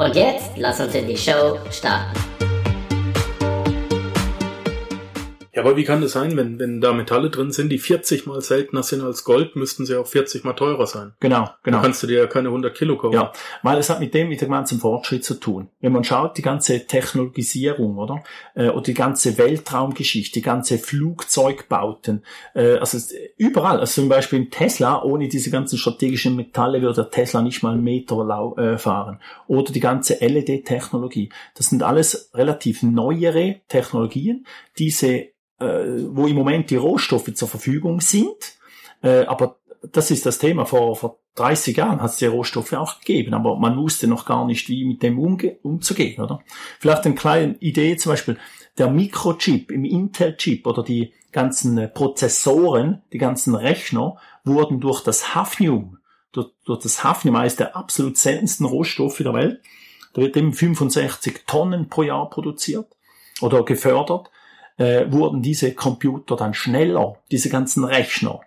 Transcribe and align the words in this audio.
Und 0.00 0.16
jetzt 0.16 0.52
lass 0.56 0.80
uns 0.80 0.94
in 0.94 1.06
die 1.06 1.16
Show 1.16 1.58
starten. 1.70 2.19
Ja, 5.60 5.66
aber 5.66 5.76
wie 5.76 5.84
kann 5.84 6.00
das 6.00 6.12
sein, 6.12 6.38
wenn, 6.38 6.58
wenn 6.58 6.80
da 6.80 6.94
Metalle 6.94 7.28
drin 7.28 7.52
sind, 7.52 7.68
die 7.68 7.78
40 7.78 8.26
mal 8.26 8.40
seltener 8.40 8.82
sind 8.82 9.02
als 9.02 9.24
Gold, 9.24 9.56
müssten 9.56 9.84
sie 9.84 9.94
auch 9.94 10.06
40 10.06 10.42
mal 10.42 10.54
teurer 10.54 10.86
sein. 10.86 11.12
Genau, 11.20 11.50
genau. 11.62 11.76
Da 11.78 11.82
kannst 11.82 12.02
du 12.02 12.06
dir 12.06 12.20
ja 12.20 12.26
keine 12.26 12.48
100 12.48 12.74
Kilo 12.74 12.96
kaufen. 12.96 13.14
Ja, 13.14 13.32
weil 13.62 13.78
es 13.78 13.90
hat 13.90 14.00
mit 14.00 14.14
dem 14.14 14.30
mit 14.30 14.40
dem 14.40 14.50
ganzen 14.50 14.80
Fortschritt 14.80 15.22
zu 15.22 15.34
tun. 15.34 15.68
Wenn 15.80 15.92
man 15.92 16.02
schaut, 16.02 16.38
die 16.38 16.42
ganze 16.42 16.86
Technologisierung, 16.86 17.98
oder? 17.98 18.22
Äh, 18.54 18.70
oder 18.70 18.82
die 18.82 18.94
ganze 18.94 19.36
Weltraumgeschichte, 19.36 20.32
die 20.32 20.42
ganze 20.42 20.78
Flugzeugbauten, 20.78 22.24
äh, 22.54 22.76
also 22.76 22.96
überall, 23.36 23.80
also 23.80 24.00
zum 24.00 24.08
Beispiel 24.08 24.38
in 24.38 24.50
Tesla, 24.50 25.02
ohne 25.02 25.28
diese 25.28 25.50
ganzen 25.50 25.76
strategischen 25.76 26.36
Metalle 26.36 26.80
würde 26.80 27.02
der 27.02 27.10
Tesla 27.10 27.42
nicht 27.42 27.62
mal 27.62 27.74
einen 27.74 27.84
Meter 27.84 28.24
lau 28.24 28.56
äh, 28.56 28.78
fahren. 28.78 29.20
Oder 29.46 29.72
die 29.72 29.80
ganze 29.80 30.14
LED-Technologie. 30.14 31.28
Das 31.54 31.66
sind 31.66 31.82
alles 31.82 32.30
relativ 32.32 32.82
neuere 32.82 33.56
Technologien, 33.68 34.46
diese 34.78 35.26
äh, 35.60 35.84
wo 36.08 36.26
im 36.26 36.36
Moment 36.36 36.70
die 36.70 36.76
Rohstoffe 36.76 37.32
zur 37.34 37.48
Verfügung 37.48 38.00
sind, 38.00 38.58
äh, 39.02 39.24
aber 39.26 39.56
das 39.92 40.10
ist 40.10 40.26
das 40.26 40.38
Thema. 40.38 40.66
Vor, 40.66 40.96
vor 40.96 41.18
30 41.36 41.76
Jahren 41.76 42.02
hat 42.02 42.10
es 42.10 42.16
die 42.16 42.26
Rohstoffe 42.26 42.72
auch 42.72 43.00
gegeben, 43.00 43.34
aber 43.34 43.56
man 43.56 43.76
wusste 43.76 44.06
noch 44.06 44.26
gar 44.26 44.44
nicht, 44.44 44.68
wie 44.68 44.84
mit 44.84 45.02
dem 45.02 45.18
umge 45.18 45.56
umzugehen, 45.62 46.22
oder? 46.22 46.40
Vielleicht 46.78 47.04
eine 47.04 47.14
kleine 47.14 47.56
Idee, 47.60 47.96
zum 47.96 48.12
Beispiel 48.12 48.38
der 48.78 48.90
Mikrochip 48.90 49.70
im 49.70 49.84
Intel-Chip 49.84 50.66
oder 50.66 50.82
die 50.82 51.12
ganzen 51.32 51.78
äh, 51.78 51.88
Prozessoren, 51.88 53.02
die 53.12 53.18
ganzen 53.18 53.54
Rechner 53.54 54.16
wurden 54.44 54.80
durch 54.80 55.02
das 55.02 55.34
Hafnium, 55.34 55.98
durch, 56.32 56.48
durch 56.64 56.82
das 56.82 57.04
Hafnium, 57.04 57.36
eines 57.36 57.56
der 57.56 57.76
absolut 57.76 58.16
seltensten 58.16 58.66
Rohstoffe 58.66 59.18
der 59.18 59.34
Welt, 59.34 59.60
da 60.12 60.22
wird 60.22 60.36
eben 60.36 60.52
65 60.52 61.44
Tonnen 61.46 61.88
pro 61.88 62.02
Jahr 62.02 62.28
produziert 62.30 62.86
oder 63.40 63.64
gefördert, 63.64 64.30
äh, 64.80 65.12
wurden 65.12 65.42
diese 65.42 65.74
Computer 65.74 66.36
dann 66.36 66.54
schneller, 66.54 67.16
diese 67.30 67.50
ganzen 67.50 67.84
Rechner. 67.84 68.40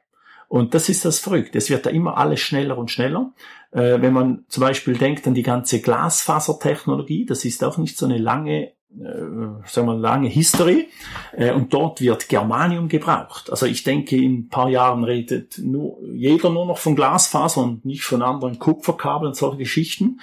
Und 0.48 0.74
das 0.74 0.90
ist 0.90 1.06
das 1.06 1.20
Verrückte. 1.20 1.60
Es 1.60 1.70
wird 1.70 1.86
da 1.86 1.92
immer 1.92 2.18
alles 2.18 2.40
schneller 2.40 2.78
und 2.78 2.90
schneller. 2.90 3.32
Äh, 3.72 4.02
wenn 4.02 4.14
man 4.14 4.46
zum 4.48 4.62
Beispiel 4.62 4.98
denkt 4.98 5.28
an 5.28 5.36
die 5.36 5.44
ganze 5.44 5.80
Glasfasertechnologie, 5.80 7.26
das 7.28 7.46
ist 7.46 7.64
auch 7.64 7.78
nicht 7.78 7.98
so 7.98 8.08
eine 8.08 8.18
lange, 8.18 8.72
äh, 9.00 9.68
sagen 9.68 9.88
wir, 9.88 9.96
lange 9.96 10.28
History. 10.28 10.90
Äh, 11.34 11.52
und 11.52 11.72
dort 11.72 12.02
wird 12.02 12.30
Germanium 12.30 12.88
gebraucht. 12.88 13.52
Also 13.52 13.68
ich 13.68 13.84
denke, 13.84 14.18
in 14.18 14.40
ein 14.40 14.50
paar 14.50 14.70
Jahren 14.70 15.04
redet 15.04 15.60
nur, 15.60 16.00
jeder 16.14 16.50
nur 16.50 16.66
noch 16.66 16.80
von 16.80 16.96
Glasfaser 16.96 17.62
und 17.62 17.86
nicht 17.86 18.04
von 18.04 18.24
anderen 18.24 18.58
Kupferkabeln 18.58 19.30
und 19.30 19.36
solche 19.36 19.58
Geschichten. 19.58 20.20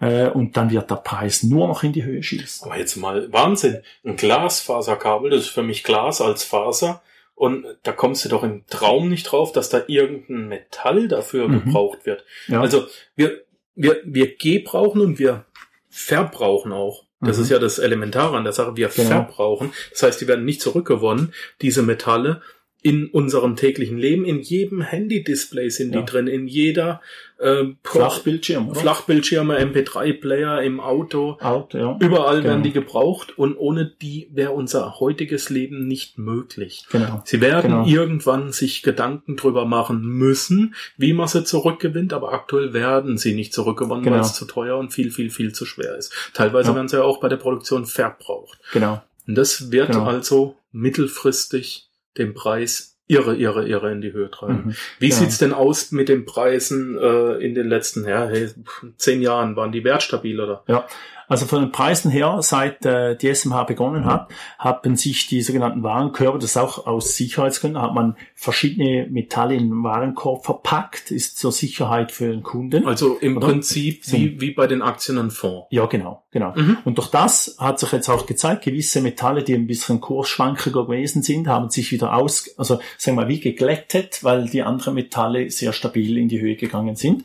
Äh, 0.00 0.28
und 0.28 0.56
dann 0.56 0.70
wird 0.70 0.90
der 0.90 0.96
Preis 0.96 1.42
nur 1.42 1.66
noch 1.68 1.82
in 1.82 1.92
die 1.92 2.04
Höhe 2.04 2.22
schießen. 2.22 2.66
Aber 2.66 2.78
jetzt 2.78 2.96
mal 2.96 3.32
Wahnsinn. 3.32 3.82
Ein 4.04 4.16
Glasfaserkabel, 4.16 5.30
das 5.30 5.40
ist 5.40 5.48
für 5.48 5.62
mich 5.62 5.82
Glas 5.84 6.20
als 6.20 6.44
Faser. 6.44 7.02
Und 7.34 7.64
da 7.84 7.92
kommst 7.92 8.24
du 8.24 8.28
doch 8.28 8.42
im 8.42 8.64
Traum 8.68 9.08
nicht 9.08 9.24
drauf, 9.24 9.52
dass 9.52 9.68
da 9.68 9.82
irgendein 9.86 10.48
Metall 10.48 11.08
dafür 11.08 11.48
Mhm. 11.48 11.64
gebraucht 11.64 12.04
wird. 12.06 12.24
Ja. 12.48 12.60
Also 12.60 12.86
wir, 13.16 13.42
wir, 13.74 14.00
wir 14.04 14.36
gebrauchen 14.36 15.00
und 15.00 15.18
wir 15.18 15.44
verbrauchen 15.88 16.72
auch. 16.72 17.04
Das 17.20 17.36
Mhm. 17.36 17.42
ist 17.44 17.50
ja 17.50 17.58
das 17.58 17.78
Elementare 17.78 18.36
an 18.36 18.44
der 18.44 18.52
Sache. 18.52 18.76
Wir 18.76 18.88
Genau. 18.88 19.08
verbrauchen. 19.08 19.72
Das 19.90 20.02
heißt, 20.04 20.20
die 20.20 20.28
werden 20.28 20.44
nicht 20.44 20.60
zurückgewonnen, 20.60 21.32
diese 21.60 21.82
Metalle 21.82 22.42
in 22.80 23.06
unserem 23.08 23.56
täglichen 23.56 23.98
Leben. 23.98 24.24
In 24.24 24.40
jedem 24.40 24.80
Handy-Display 24.82 25.68
sind 25.68 25.92
Ja. 25.94 26.00
die 26.00 26.06
drin, 26.06 26.26
in 26.28 26.46
jeder 26.46 27.00
äh, 27.40 27.66
Flachbildschirm, 27.84 28.68
oder? 28.70 28.80
Flachbildschirme, 28.80 29.58
MP3-Player 29.60 30.62
im 30.62 30.80
Auto. 30.80 31.38
Auto, 31.40 31.78
ja. 31.78 31.96
Überall 32.00 32.36
Genau. 32.38 32.48
werden 32.48 32.62
die 32.64 32.72
gebraucht 32.72 33.36
und 33.38 33.56
ohne 33.56 33.86
die 34.02 34.28
wäre 34.32 34.52
unser 34.52 34.98
heutiges 35.00 35.48
Leben 35.50 35.86
nicht 35.86 36.18
möglich. 36.18 36.84
Genau. 36.90 37.22
Sie 37.24 37.40
werden 37.40 37.70
Genau. 37.70 37.86
irgendwann 37.86 38.50
sich 38.52 38.82
Gedanken 38.82 39.36
drüber 39.36 39.66
machen 39.66 40.02
müssen, 40.02 40.74
wie 40.96 41.12
man 41.12 41.28
sie 41.28 41.44
zurückgewinnt, 41.44 42.12
aber 42.12 42.32
aktuell 42.32 42.72
werden 42.72 43.18
sie 43.18 43.34
nicht 43.34 43.52
zurückgewonnen, 43.52 44.02
Genau. 44.04 44.16
weil 44.16 44.22
es 44.22 44.34
zu 44.34 44.44
teuer 44.44 44.76
und 44.76 44.92
viel, 44.92 45.10
viel, 45.12 45.30
viel 45.30 45.52
zu 45.52 45.64
schwer 45.64 45.96
ist. 45.96 46.12
Teilweise 46.34 46.70
Ja. 46.70 46.74
werden 46.76 46.88
sie 46.88 46.96
ja 46.96 47.02
auch 47.04 47.18
bei 47.20 47.28
der 47.28 47.36
Produktion 47.36 47.86
verbraucht. 47.86 48.58
Genau. 48.72 49.00
Und 49.28 49.36
das 49.36 49.70
wird 49.70 49.88
Genau. 49.92 50.04
also 50.06 50.56
mittelfristig 50.72 51.87
den 52.18 52.34
Preis 52.34 52.96
irre, 53.06 53.34
irre, 53.36 53.66
irre 53.66 53.90
in 53.90 54.00
die 54.02 54.12
Höhe 54.12 54.30
treiben. 54.30 54.62
Mhm. 54.66 54.74
Wie 54.98 55.08
Ja. 55.08 55.14
sieht's 55.14 55.38
denn 55.38 55.52
aus 55.54 55.92
mit 55.92 56.08
den 56.10 56.26
Preisen 56.26 56.98
äh, 56.98 57.34
in 57.44 57.54
den 57.54 57.68
letzten 57.68 58.06
ja, 58.06 58.26
hey, 58.28 58.50
zehn 58.96 59.22
Jahren? 59.22 59.56
Waren 59.56 59.72
die 59.72 59.82
wertstabil 59.84 60.38
oder? 60.40 60.62
Ja, 60.68 60.86
also 61.28 61.46
von 61.46 61.60
den 61.60 61.72
Preisen 61.72 62.10
her, 62.10 62.38
seit 62.40 62.84
äh, 62.86 63.16
die 63.16 63.32
SMH 63.34 63.64
begonnen 63.64 64.06
hat, 64.06 64.28
haben 64.58 64.96
sich 64.96 65.26
die 65.26 65.42
sogenannten 65.42 65.82
Warenkörbe, 65.82 66.38
das 66.38 66.50
ist 66.50 66.56
auch 66.56 66.86
aus 66.86 67.16
Sicherheitsgründen, 67.16 67.80
hat 67.80 67.94
man 67.94 68.16
verschiedene 68.34 69.06
Metalle 69.10 69.54
in 69.54 69.68
den 69.68 69.82
Warenkorb 69.84 70.44
verpackt, 70.44 71.10
ist 71.10 71.38
zur 71.38 71.52
Sicherheit 71.52 72.12
für 72.12 72.30
den 72.30 72.42
Kunden. 72.42 72.86
Also 72.86 73.18
im 73.18 73.36
Oder? 73.36 73.48
Prinzip 73.48 74.10
wie, 74.10 74.40
wie 74.40 74.52
bei 74.52 74.66
den 74.66 74.80
Aktien 74.80 75.18
und 75.18 75.30
Fonds. 75.30 75.66
Ja, 75.70 75.86
genau, 75.86 76.24
genau. 76.30 76.54
Mhm. 76.56 76.78
Und 76.84 76.96
durch 76.96 77.10
das 77.10 77.56
hat 77.58 77.78
sich 77.78 77.92
jetzt 77.92 78.08
auch 78.08 78.26
gezeigt, 78.26 78.64
gewisse 78.64 79.02
Metalle, 79.02 79.42
die 79.42 79.54
ein 79.54 79.66
bisschen 79.66 80.00
kursschwankiger 80.00 80.86
gewesen 80.86 81.22
sind, 81.22 81.46
haben 81.46 81.68
sich 81.68 81.92
wieder 81.92 82.14
aus, 82.14 82.50
also 82.56 82.80
sagen 82.96 83.18
wir 83.18 83.24
mal, 83.24 83.28
wie 83.28 83.40
geglättet, 83.40 84.24
weil 84.24 84.48
die 84.48 84.62
anderen 84.62 84.94
Metalle 84.94 85.50
sehr 85.50 85.74
stabil 85.74 86.16
in 86.16 86.28
die 86.28 86.40
Höhe 86.40 86.56
gegangen 86.56 86.96
sind. 86.96 87.24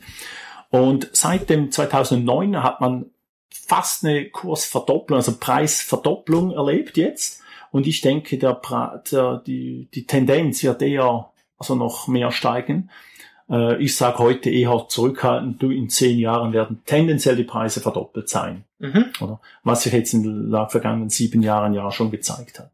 Und 0.70 1.08
seit 1.12 1.50
dem 1.50 1.70
2009 1.70 2.62
hat 2.62 2.80
man 2.80 3.06
fast 3.66 4.04
eine 4.04 4.28
Kursverdopplung, 4.28 5.16
also 5.16 5.36
Preisverdopplung 5.38 6.52
erlebt 6.52 6.96
jetzt. 6.96 7.42
Und 7.70 7.86
ich 7.86 8.00
denke, 8.00 8.38
der, 8.38 8.60
der, 9.10 9.42
die, 9.46 9.88
die 9.94 10.06
Tendenz 10.06 10.62
wird 10.62 10.82
eher 10.82 11.30
also 11.58 11.74
noch 11.74 12.08
mehr 12.08 12.30
steigen. 12.30 12.90
Äh, 13.48 13.82
ich 13.82 13.96
sage 13.96 14.18
heute 14.18 14.50
eher 14.50 14.86
zurückhaltend, 14.88 15.62
du 15.62 15.70
in 15.70 15.88
zehn 15.88 16.18
Jahren 16.18 16.52
werden 16.52 16.82
tendenziell 16.86 17.36
die 17.36 17.44
Preise 17.44 17.80
verdoppelt 17.80 18.28
sein. 18.28 18.64
Mhm. 18.78 19.06
Oder? 19.20 19.40
Was 19.62 19.82
sich 19.82 19.92
jetzt 19.92 20.12
in 20.14 20.50
den 20.50 20.68
vergangenen 20.68 21.10
sieben 21.10 21.42
Jahren 21.42 21.74
ja 21.74 21.90
schon 21.90 22.10
gezeigt 22.10 22.58
hat. 22.60 22.70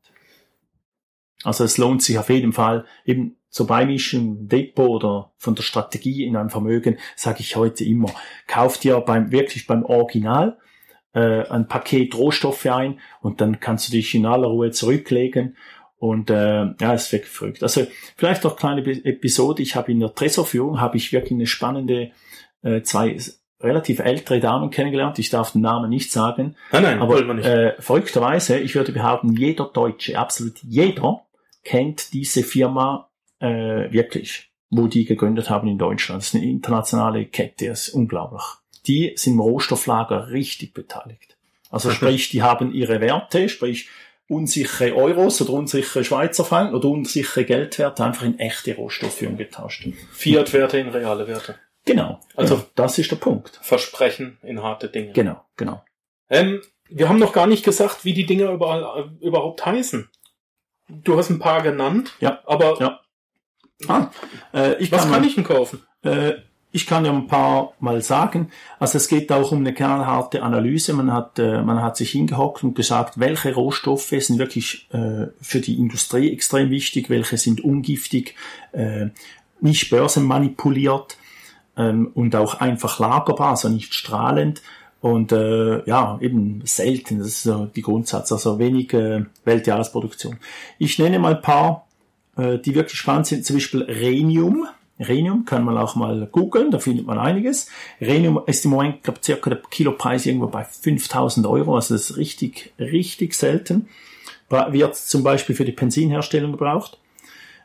Also 1.44 1.64
es 1.64 1.78
lohnt 1.78 2.02
sich 2.02 2.18
auf 2.18 2.28
jeden 2.28 2.52
Fall 2.52 2.84
eben 3.06 3.36
so 3.48 3.66
Beimischen 3.66 4.38
im 4.38 4.48
Depot 4.48 4.88
oder 4.88 5.32
von 5.36 5.54
der 5.54 5.62
Strategie 5.62 6.24
in 6.24 6.36
einem 6.36 6.50
Vermögen, 6.50 6.98
sage 7.16 7.40
ich 7.40 7.56
heute 7.56 7.84
immer, 7.84 8.10
kauft 8.46 8.84
dir 8.84 9.00
beim, 9.00 9.32
wirklich 9.32 9.66
beim 9.66 9.84
Original 9.84 10.58
äh, 11.12 11.46
ein 11.48 11.66
Paket 11.68 12.14
Rohstoffe 12.14 12.66
ein 12.66 13.00
und 13.20 13.40
dann 13.40 13.60
kannst 13.60 13.88
du 13.88 13.92
dich 13.92 14.14
in 14.14 14.26
aller 14.26 14.48
Ruhe 14.48 14.70
zurücklegen 14.70 15.56
und 15.98 16.30
äh, 16.30 16.66
ja, 16.80 16.94
ist 16.94 17.12
wirklich 17.12 17.30
verrückt. 17.30 17.62
Also 17.62 17.86
vielleicht 18.16 18.44
noch 18.44 18.60
eine 18.62 18.82
kleine 18.82 19.04
Episode. 19.04 19.62
Ich 19.62 19.76
habe 19.76 19.92
in 19.92 20.00
der 20.00 20.14
Tresorführung 20.14 20.80
habe 20.80 20.96
ich 20.96 21.12
wirklich 21.12 21.32
eine 21.32 21.46
spannende 21.46 22.12
äh, 22.62 22.82
zwei 22.82 23.16
relativ 23.60 23.98
ältere 23.98 24.40
Damen 24.40 24.70
kennengelernt. 24.70 25.18
Ich 25.18 25.28
darf 25.28 25.52
den 25.52 25.60
Namen 25.60 25.90
nicht 25.90 26.10
sagen, 26.10 26.56
Nein, 26.72 26.82
nein, 26.82 27.00
wollen 27.00 27.10
wir 27.10 27.24
aber 27.24 27.34
nicht. 27.34 27.46
äh, 27.46 27.74
verrückterweise, 27.78 28.58
ich 28.58 28.74
würde 28.74 28.92
behaupten, 28.92 29.34
jeder 29.36 29.66
Deutsche, 29.66 30.18
absolut 30.18 30.58
jeder, 30.62 31.26
kennt 31.62 32.14
diese 32.14 32.42
Firma 32.42 33.10
äh, 33.38 33.92
wirklich, 33.92 34.50
wo 34.70 34.86
die 34.86 35.04
gegründet 35.04 35.50
haben 35.50 35.68
in 35.68 35.76
Deutschland. 35.76 36.22
Das 36.22 36.28
ist 36.28 36.36
eine 36.36 36.46
internationale 36.48 37.26
Kette, 37.26 37.66
das 37.66 37.88
ist 37.88 37.94
unglaublich. 37.94 38.42
Die 38.86 39.12
sind 39.16 39.34
im 39.34 39.40
Rohstofflager 39.40 40.30
richtig 40.30 40.72
beteiligt. 40.74 41.36
Also 41.70 41.90
sprich, 41.90 42.30
die 42.30 42.42
haben 42.42 42.72
ihre 42.72 43.00
Werte, 43.00 43.48
sprich 43.48 43.88
unsichere 44.28 44.94
Euros 44.94 45.40
oder 45.42 45.52
unsichere 45.52 46.04
Schweizer 46.04 46.44
Franken 46.44 46.74
oder 46.74 46.88
unsichere 46.88 47.44
Geldwerte 47.44 48.04
einfach 48.04 48.22
in 48.24 48.38
echte 48.38 48.74
Rohstoffe 48.76 49.22
umgetauscht. 49.22 49.86
Fiat-Werte 50.12 50.78
in 50.78 50.88
reale 50.88 51.26
Werte. 51.26 51.56
Genau. 51.84 52.20
Also- 52.36 52.54
Also 52.56 52.66
das 52.74 52.98
ist 52.98 53.10
der 53.10 53.16
Punkt. 53.16 53.58
Versprechen 53.62 54.38
in 54.42 54.62
harte 54.62 54.88
Dinge. 54.88 55.12
Genau, 55.12 55.44
genau. 55.56 55.82
Ähm, 56.28 56.62
wir 56.88 57.08
haben 57.08 57.18
noch 57.18 57.32
gar 57.32 57.46
nicht 57.46 57.64
gesagt, 57.64 58.04
wie 58.04 58.14
die 58.14 58.26
Dinger 58.26 58.50
überall, 58.50 59.04
äh, 59.20 59.24
überhaupt 59.26 59.64
heißen. 59.66 60.08
Du 60.88 61.16
hast 61.16 61.30
ein 61.30 61.38
paar 61.38 61.62
genannt, 61.62 62.12
Ja, 62.20 62.40
aber 62.46 62.78
ja. 62.80 63.00
Ah, 63.88 64.10
äh, 64.52 64.74
ich 64.82 64.92
was 64.92 65.02
kann, 65.02 65.12
kann 65.12 65.24
ich 65.24 65.34
denn 65.36 65.44
kaufen? 65.44 65.82
Äh, 66.02 66.34
ich 66.72 66.86
kann 66.86 67.04
ja 67.04 67.12
ein 67.12 67.26
paar 67.26 67.72
mal 67.80 68.00
sagen. 68.00 68.50
Also 68.78 68.98
es 68.98 69.08
geht 69.08 69.32
auch 69.32 69.50
um 69.50 69.58
eine 69.58 69.74
knallharte 69.74 70.42
Analyse. 70.42 70.92
Man 70.92 71.12
hat, 71.12 71.38
äh, 71.38 71.62
man 71.62 71.82
hat 71.82 71.96
sich 71.96 72.10
hingehockt 72.10 72.62
und 72.62 72.74
gesagt, 72.74 73.18
welche 73.18 73.54
Rohstoffe 73.54 74.14
sind 74.18 74.38
wirklich 74.38 74.88
äh, 74.92 75.26
für 75.40 75.60
die 75.60 75.78
Industrie 75.78 76.32
extrem 76.32 76.70
wichtig, 76.70 77.10
welche 77.10 77.38
sind 77.38 77.62
ungiftig, 77.62 78.36
äh, 78.72 79.06
nicht 79.60 79.90
börsenmanipuliert 79.90 81.16
ähm, 81.76 82.10
und 82.14 82.36
auch 82.36 82.60
einfach 82.60 83.00
lagerbar, 83.00 83.50
also 83.50 83.68
nicht 83.68 83.94
strahlend. 83.94 84.62
Und 85.00 85.32
äh, 85.32 85.82
ja, 85.86 86.18
eben 86.20 86.60
selten, 86.64 87.18
das 87.18 87.28
ist 87.28 87.42
so 87.44 87.66
die 87.66 87.82
Grundsatz, 87.82 88.30
also 88.32 88.58
wenig 88.58 88.92
äh, 88.92 89.24
Weltjahresproduktion. 89.44 90.36
Ich 90.78 90.98
nenne 90.98 91.18
mal 91.18 91.36
ein 91.36 91.42
paar, 91.42 91.88
äh, 92.36 92.58
die 92.58 92.74
wirklich 92.74 92.98
spannend 92.98 93.26
sind, 93.26 93.44
zum 93.44 93.56
Beispiel 93.56 93.82
Rhenium. 93.82 94.68
Rhenium 95.00 95.44
kann 95.44 95.64
man 95.64 95.78
auch 95.78 95.96
mal 95.96 96.28
googeln, 96.30 96.70
da 96.70 96.78
findet 96.78 97.06
man 97.06 97.18
einiges. 97.18 97.68
Rhenium 98.00 98.40
ist 98.46 98.64
im 98.64 98.72
Moment, 98.72 99.02
glaube 99.02 99.20
circa 99.22 99.50
der 99.50 99.62
Kilopreis 99.70 100.26
irgendwo 100.26 100.46
bei 100.46 100.64
5000 100.64 101.46
Euro, 101.46 101.74
also 101.74 101.94
das 101.94 102.10
ist 102.10 102.16
richtig, 102.16 102.72
richtig 102.78 103.34
selten. 103.34 103.88
Wird 104.48 104.96
zum 104.96 105.22
Beispiel 105.22 105.54
für 105.54 105.64
die 105.64 105.72
Benzinherstellung 105.72 106.52
gebraucht. 106.52 106.98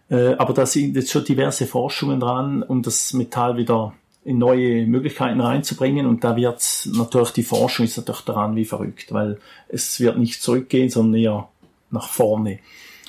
Äh, 0.09 0.33
aber 0.35 0.53
da 0.53 0.65
sind 0.65 0.95
jetzt 0.95 1.11
schon 1.11 1.25
diverse 1.25 1.65
Forschungen 1.65 2.19
dran, 2.19 2.61
um 2.63 2.83
das 2.83 3.13
Metall 3.13 3.57
wieder 3.57 3.93
in 4.23 4.37
neue 4.37 4.85
Möglichkeiten 4.85 5.41
reinzubringen. 5.41 6.05
Und 6.05 6.23
da 6.23 6.35
wird 6.35 6.61
natürlich 6.93 7.31
die 7.31 7.43
Forschung 7.43 7.85
ist 7.85 7.97
natürlich 7.97 8.21
daran 8.21 8.55
wie 8.55 8.65
verrückt, 8.65 9.13
weil 9.13 9.39
es 9.67 9.99
wird 9.99 10.17
nicht 10.17 10.41
zurückgehen, 10.41 10.89
sondern 10.89 11.21
eher 11.21 11.49
nach 11.91 12.09
vorne. 12.09 12.59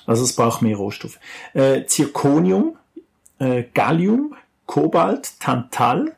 Also 0.07 0.23
es 0.25 0.35
braucht 0.35 0.63
mehr 0.63 0.77
Rohstoffe. 0.77 1.19
Äh, 1.53 1.85
Zirconium, 1.87 2.77
äh, 3.39 3.65
Gallium, 3.75 4.35
Kobalt, 4.67 5.39
Tantal, 5.41 6.17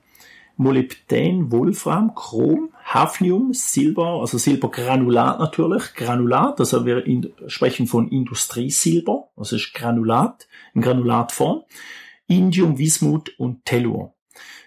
Molybdän, 0.57 1.53
Wolfram, 1.53 2.15
Chrom, 2.15 2.71
Hafnium, 2.85 3.53
Silber, 3.53 4.21
also 4.21 4.39
Silbergranulat 4.39 5.39
natürlich, 5.39 5.95
Granulat, 5.95 6.59
also 6.59 6.85
wir 6.85 7.07
in, 7.07 7.33
sprechen 7.47 7.87
von 7.87 8.09
Industriesilber, 8.09 9.29
also 9.37 9.57
ist 9.57 9.73
Granulat, 9.75 10.49
in 10.75 10.83
Granulatform, 10.83 11.63
Indium, 12.27 12.79
Wismut 12.79 13.39
und 13.39 13.65
Tellur. 13.65 14.15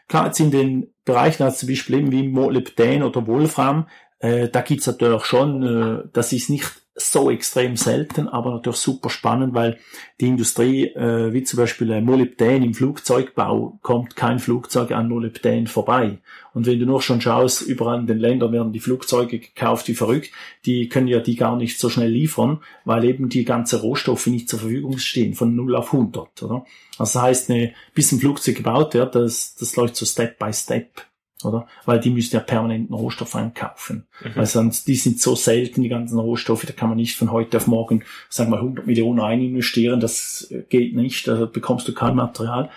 Klar, 0.08 0.28
jetzt 0.28 0.40
in 0.40 0.52
den 0.52 0.94
Bereichen, 1.04 1.44
also 1.44 1.58
zum 1.58 1.70
Beispiel 1.70 2.12
wie 2.12 2.28
Molybdän 2.28 3.04
oder 3.04 3.26
Wolfram, 3.28 3.88
äh, 4.20 4.50
da 4.50 4.62
gibt's 4.62 4.88
natürlich 4.88 5.26
schon, 5.26 5.64
äh, 5.64 6.04
das 6.14 6.32
ist 6.32 6.50
nicht 6.50 6.81
so 6.96 7.32
extrem 7.32 7.78
selten, 7.78 8.28
aber 8.28 8.52
natürlich 8.52 8.80
super 8.80 9.10
spannend, 9.10 9.54
weil 9.54 9.78
die 10.20 10.28
Industrie, 10.28 10.88
äh, 10.88 11.32
wie 11.32 11.44
zum 11.44 11.58
Beispiel 11.58 11.90
äh, 11.92 12.02
Molybdän 12.02 12.64
im 12.64 12.74
Flugzeugbau, 12.74 13.80
kommt 13.82 14.18
kein 14.18 14.40
Flugzeug 14.40 14.92
an 14.92 15.08
Molybdän 15.08 15.68
vorbei. 15.68 16.18
Und 16.54 16.66
wenn 16.66 16.80
du 16.80 16.86
nur 16.86 17.02
schon 17.02 17.22
schaust, 17.22 17.62
überall 17.62 18.00
in 18.00 18.08
den 18.08 18.20
Ländern 18.20 18.52
werden 18.52 18.74
die 18.74 18.82
Flugzeuge 18.82 19.40
gekauft 19.40 19.88
wie 19.88 19.94
verrückt, 19.94 20.32
die 20.66 20.90
können 20.90 21.08
ja 21.08 21.20
die 21.20 21.38
gar 21.38 21.56
nicht 21.56 21.80
so 21.80 21.90
schnell 21.90 22.12
liefern, 22.12 22.60
weil 22.84 23.06
eben 23.06 23.30
die 23.30 23.46
ganzen 23.46 23.80
Rohstoffe 23.80 24.28
nicht 24.28 24.50
zur 24.50 24.60
Verfügung 24.60 24.98
stehen, 24.98 25.34
von 25.34 25.56
0 25.56 25.78
auf 25.78 25.94
100, 25.94 26.44
oder? 26.44 26.66
Also 26.98 27.20
das 27.20 27.24
heißt, 27.24 27.50
eine, 27.52 27.74
bis 27.94 28.12
ein 28.12 28.20
Flugzeug 28.20 28.58
gebaut 28.58 28.94
wird, 28.94 29.16
das, 29.16 29.56
das 29.56 29.78
läuft 29.78 29.96
so 29.96 30.06
Step 30.06 30.38
by 30.38 30.52
Step 30.52 31.06
oder? 31.46 31.68
Weil 31.86 32.00
die 32.00 32.10
müssen 32.10 32.36
ja 32.36 32.42
permanenten 32.42 32.96
Rohstoff 32.96 33.36
einkaufen. 33.36 34.08
Mhm. 34.24 34.36
Weil 34.36 34.46
sonst, 34.46 34.88
die 34.88 34.96
sind 34.96 35.20
so 35.20 35.36
selten, 35.36 35.84
die 35.84 35.90
ganzen 35.90 36.20
Rohstoffe, 36.20 36.66
da 36.66 36.74
kann 36.74 36.90
man 36.90 36.98
nicht 36.98 37.16
von 37.16 37.32
heute 37.32 37.58
auf 37.58 37.68
morgen, 37.68 38.04
sagen 38.30 38.52
wir 38.52 38.58
100 38.58 38.88
Millionen 38.88 39.20
ein 39.20 39.42
investieren, 39.42 40.00
das 40.00 40.54
geht 40.70 40.96
nicht, 40.96 41.28
da 41.28 41.46
bekommst 41.46 41.88
du 41.88 41.94
kein 41.94 42.16
Material, 42.16 42.70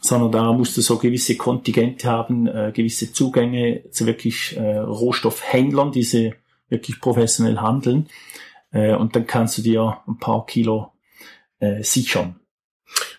sondern 0.00 0.32
da 0.32 0.52
musst 0.52 0.76
du 0.76 0.80
so 0.80 0.98
gewisse 0.98 1.36
Kontingente 1.36 2.08
haben, 2.08 2.46
äh, 2.46 2.72
gewisse 2.74 3.12
Zugänge 3.12 3.82
zu 3.90 4.06
wirklich 4.06 4.56
äh, 4.56 4.78
Rohstoffhändlern, 4.78 5.92
diese 5.92 6.32
wirklich 6.68 7.00
professionell 7.00 7.58
handeln, 7.58 8.08
äh, 8.72 8.94
und 8.94 9.14
dann 9.14 9.26
kannst 9.26 9.58
du 9.58 9.62
dir 9.62 9.98
ein 10.06 10.18
paar 10.18 10.46
Kilo 10.46 10.92
äh, 11.60 11.82
sichern. 11.82 12.41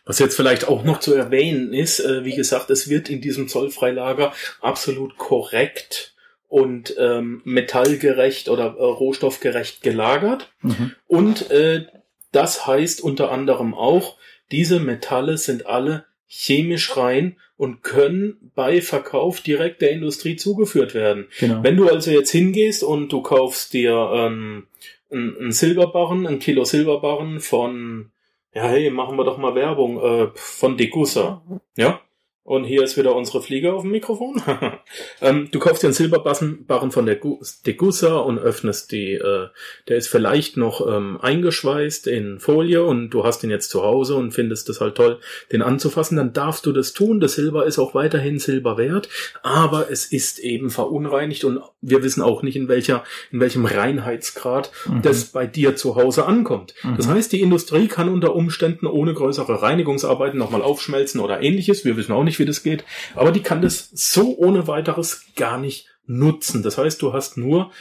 Was 0.06 0.20
jetzt 0.20 0.36
vielleicht 0.36 0.68
auch 0.68 0.84
noch 0.84 1.00
zu 1.00 1.14
erwähnen 1.14 1.74
ist, 1.74 2.00
äh, 2.00 2.26
wie 2.26 2.36
gesagt, 2.36 2.70
es 2.70 2.90
wird 2.90 3.10
in 3.10 3.22
diesem 3.22 3.48
Zollfreilager 3.48 4.34
absolut 4.62 5.18
korrekt 5.18 6.14
und 6.50 6.96
ähm, 7.00 7.42
metallgerecht 7.46 8.50
oder 8.50 8.76
äh, 8.78 8.84
rohstoffgerecht 8.84 9.82
gelagert. 9.82 10.52
Mhm. 10.62 10.92
Und 11.08 11.50
äh, 11.52 11.86
das 12.32 12.68
heißt 12.68 13.02
unter 13.02 13.32
anderem 13.32 13.74
auch, 13.74 14.18
diese 14.52 14.80
Metalle 14.80 15.38
sind 15.38 15.66
alle 15.66 16.06
chemisch 16.28 16.98
rein 16.98 17.38
und 17.58 17.82
können 17.82 18.52
bei 18.56 18.82
Verkauf 18.82 19.40
direkt 19.40 19.82
der 19.82 19.92
Industrie 19.92 20.36
zugeführt 20.36 20.94
werden. 20.94 21.28
Genau. 21.40 21.64
Wenn 21.64 21.78
du 21.78 21.88
also 21.88 22.12
jetzt 22.12 22.32
hingehst 22.32 22.84
und 22.84 23.10
du 23.10 23.22
kaufst 23.22 23.74
dir 23.74 24.12
ähm, 24.14 24.68
einen 25.12 25.52
Silberbarren, 25.52 26.28
ein 26.28 26.40
Kilo 26.40 26.66
Silberbarren 26.66 27.40
von 27.40 28.12
ja, 28.54 28.64
hey, 28.64 28.90
machen 28.90 29.18
wir 29.18 29.24
doch 29.24 29.38
mal 29.38 29.56
Werbung 29.56 30.00
äh, 30.02 30.32
von 30.36 30.78
Degussa. 30.78 31.42
Ja? 31.76 32.02
Und 32.46 32.66
hier 32.66 32.84
ist 32.84 32.98
wieder 32.98 33.16
unsere 33.16 33.42
Fliege 33.42 33.72
auf 33.72 33.84
dem 33.84 33.92
Mikrofon. 33.92 34.42
ähm, 35.22 35.48
du 35.52 35.60
kaufst 35.60 35.82
dir 35.82 35.88
einen 35.88 35.94
Silberbarren 35.94 36.92
von 36.92 37.06
der 37.06 37.18
Degussa 37.66 38.18
und 38.18 38.38
öffnest 38.38 38.92
die. 38.92 39.14
Äh, 39.14 39.48
der 39.88 39.96
ist 39.96 40.10
vielleicht 40.10 40.58
noch 40.58 40.86
ähm, 40.86 41.18
eingeschweißt 41.22 42.06
in 42.08 42.42
Folie 42.42 42.84
und 42.84 43.12
du 43.12 43.24
hast 43.24 43.46
ihn 43.46 43.50
jetzt 43.50 43.70
zu 43.70 43.84
Hause 43.84 44.16
und 44.16 44.34
findest 44.34 44.68
es 44.68 44.82
halt 44.82 44.96
toll, 44.96 45.20
den 45.54 45.62
anzufassen. 45.62 46.18
Dann 46.18 46.34
darfst 46.34 46.66
du 46.66 46.74
das 46.74 46.92
tun. 46.92 47.22
Das 47.22 47.36
Silber 47.36 47.66
ist 47.66 47.80
auch 47.80 47.96
weiterhin 47.96 48.40
Silber 48.40 48.78
wert, 48.78 49.08
aber 49.42 49.90
es 49.90 50.06
ist 50.06 50.40
eben 50.40 50.70
verunreinigt 50.70 51.46
und 51.46 51.62
wir 51.80 52.04
wissen 52.04 52.22
auch 52.22 52.44
nicht, 52.44 52.58
in 52.58 52.68
welcher, 52.68 53.06
in 53.32 53.40
welchem 53.40 53.66
Reinheitsgrad 53.66 54.70
mhm. 54.86 55.02
das 55.02 55.26
bei 55.26 55.48
dir 55.48 55.78
zu 55.78 55.96
Hause 55.96 56.26
ankommt. 56.26 56.76
Mhm. 56.84 56.98
Das 56.98 57.08
heißt, 57.08 57.32
die 57.32 57.42
Industrie 57.42 57.88
kann 57.88 58.10
unter 58.10 58.36
Umständen 58.36 58.86
ohne 58.86 59.14
größere 59.14 59.62
Reinigungsarbeiten 59.62 60.38
nochmal 60.38 60.62
aufschmelzen 60.62 61.22
oder 61.22 61.42
ähnliches. 61.42 61.86
Wir 61.86 61.96
wissen 61.96 62.12
auch 62.12 62.26
nicht, 62.26 62.33
nicht, 62.34 62.40
wie 62.40 62.46
das 62.46 62.64
geht, 62.64 62.84
aber 63.16 63.32
die 63.32 63.44
kann 63.44 63.62
das 63.62 63.90
so 63.94 64.36
ohne 64.38 64.68
weiteres 64.68 65.26
gar 65.36 65.58
nicht 65.58 65.88
nutzen. 66.06 66.64
Das 66.64 66.78
heißt, 66.78 67.02
du 67.02 67.14
hast 67.14 67.38
nur 67.38 67.72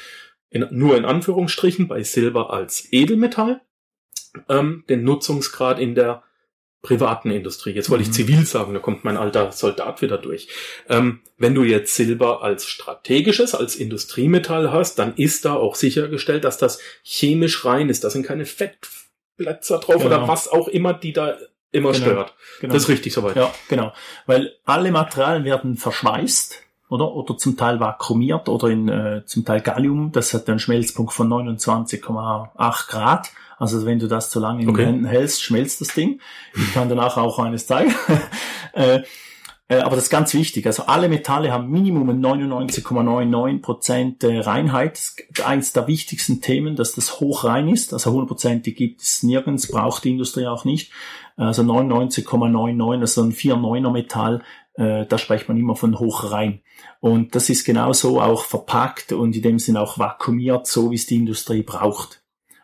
in, 0.50 0.66
nur 0.70 0.96
in 0.96 1.04
Anführungsstrichen 1.04 1.88
bei 1.88 2.02
Silber 2.02 2.52
als 2.52 2.92
Edelmetall 2.92 3.62
ähm, 4.48 4.84
den 4.88 5.02
Nutzungsgrad 5.02 5.78
in 5.78 5.94
der 5.94 6.22
privaten 6.82 7.30
Industrie. 7.30 7.70
Jetzt 7.70 7.90
wollte 7.90 8.04
mhm. 8.04 8.10
ich 8.10 8.16
zivil 8.16 8.44
sagen, 8.44 8.74
da 8.74 8.80
kommt 8.80 9.04
mein 9.04 9.16
alter 9.16 9.52
Soldat 9.52 10.02
wieder 10.02 10.18
durch. 10.18 10.48
Ähm, 10.88 11.20
wenn 11.38 11.54
du 11.54 11.62
jetzt 11.62 11.94
Silber 11.94 12.42
als 12.42 12.66
strategisches, 12.66 13.54
als 13.54 13.76
Industriemetall 13.76 14.72
hast, 14.72 14.98
dann 14.98 15.14
ist 15.14 15.44
da 15.44 15.54
auch 15.54 15.76
sichergestellt, 15.76 16.44
dass 16.44 16.58
das 16.58 16.80
chemisch 17.02 17.64
rein 17.64 17.88
ist. 17.88 18.04
Da 18.04 18.10
sind 18.10 18.26
keine 18.26 18.46
Fettplätze 18.46 19.78
drauf 19.78 20.02
genau. 20.02 20.06
oder 20.06 20.28
was 20.28 20.48
auch 20.48 20.68
immer, 20.68 20.92
die 20.92 21.12
da 21.12 21.38
immer 21.72 21.92
genau, 21.92 22.04
stört. 22.04 22.34
Genau. 22.60 22.74
Das 22.74 22.84
ist 22.84 22.88
richtig 22.88 23.12
soweit. 23.12 23.36
Ja, 23.36 23.50
genau. 23.68 23.92
Weil 24.26 24.52
alle 24.64 24.92
Materialien 24.92 25.44
werden 25.44 25.76
verschweißt 25.76 26.62
oder 26.88 27.12
oder 27.12 27.36
zum 27.38 27.56
Teil 27.56 27.80
vakuumiert 27.80 28.48
oder 28.48 28.68
in 28.68 28.88
äh, 28.88 29.22
zum 29.24 29.44
Teil 29.44 29.62
Gallium, 29.62 30.12
das 30.12 30.34
hat 30.34 30.48
einen 30.48 30.58
Schmelzpunkt 30.58 31.12
von 31.12 31.28
29,8 31.28 32.88
Grad. 32.88 33.30
Also 33.58 33.86
wenn 33.86 33.98
du 33.98 34.08
das 34.08 34.28
zu 34.28 34.40
lange 34.40 34.62
in 34.62 34.68
okay. 34.68 34.82
den 34.82 34.86
Händen 34.86 35.04
hältst, 35.06 35.42
schmelzt 35.42 35.80
das 35.80 35.94
Ding. 35.94 36.20
Ich 36.54 36.74
kann 36.74 36.88
danach 36.88 37.16
auch 37.16 37.38
eines 37.38 37.66
zeigen. 37.66 37.94
äh, 38.72 39.02
aber 39.80 39.96
das 39.96 40.04
ist 40.04 40.10
ganz 40.10 40.34
wichtig. 40.34 40.66
Also 40.66 40.84
alle 40.84 41.08
Metalle 41.08 41.52
haben 41.52 41.70
Minimum 41.70 42.10
99,99% 42.10 44.26
äh, 44.26 44.40
Reinheit. 44.40 44.92
Das 44.92 45.16
ist 45.30 45.46
eins 45.46 45.72
der 45.72 45.86
wichtigsten 45.86 46.40
Themen, 46.40 46.76
dass 46.76 46.94
das 46.94 47.20
hochrein 47.20 47.68
ist. 47.68 47.92
Also 47.92 48.10
100% 48.10 48.60
gibt 48.72 49.02
es 49.02 49.22
nirgends, 49.22 49.68
braucht 49.68 50.04
die 50.04 50.10
Industrie 50.10 50.46
auch 50.46 50.64
nicht. 50.64 50.90
Also 51.36 51.62
99,99, 51.62 53.00
also 53.00 53.22
ein 53.22 53.32
4,9er 53.32 53.90
Metall, 53.90 54.42
äh, 54.74 55.06
da 55.06 55.18
spricht 55.18 55.48
man 55.48 55.58
immer 55.58 55.76
von 55.76 55.98
hochrein. 55.98 56.60
Und 57.00 57.34
das 57.34 57.50
ist 57.50 57.64
genauso 57.64 58.20
auch 58.20 58.44
verpackt 58.44 59.12
und 59.12 59.36
in 59.36 59.42
dem 59.42 59.58
Sinne 59.58 59.80
auch 59.80 59.98
vakuumiert, 59.98 60.66
so 60.66 60.90
wie 60.90 60.96
es 60.96 61.06
die 61.06 61.16
Industrie 61.16 61.62
braucht. 61.62 62.21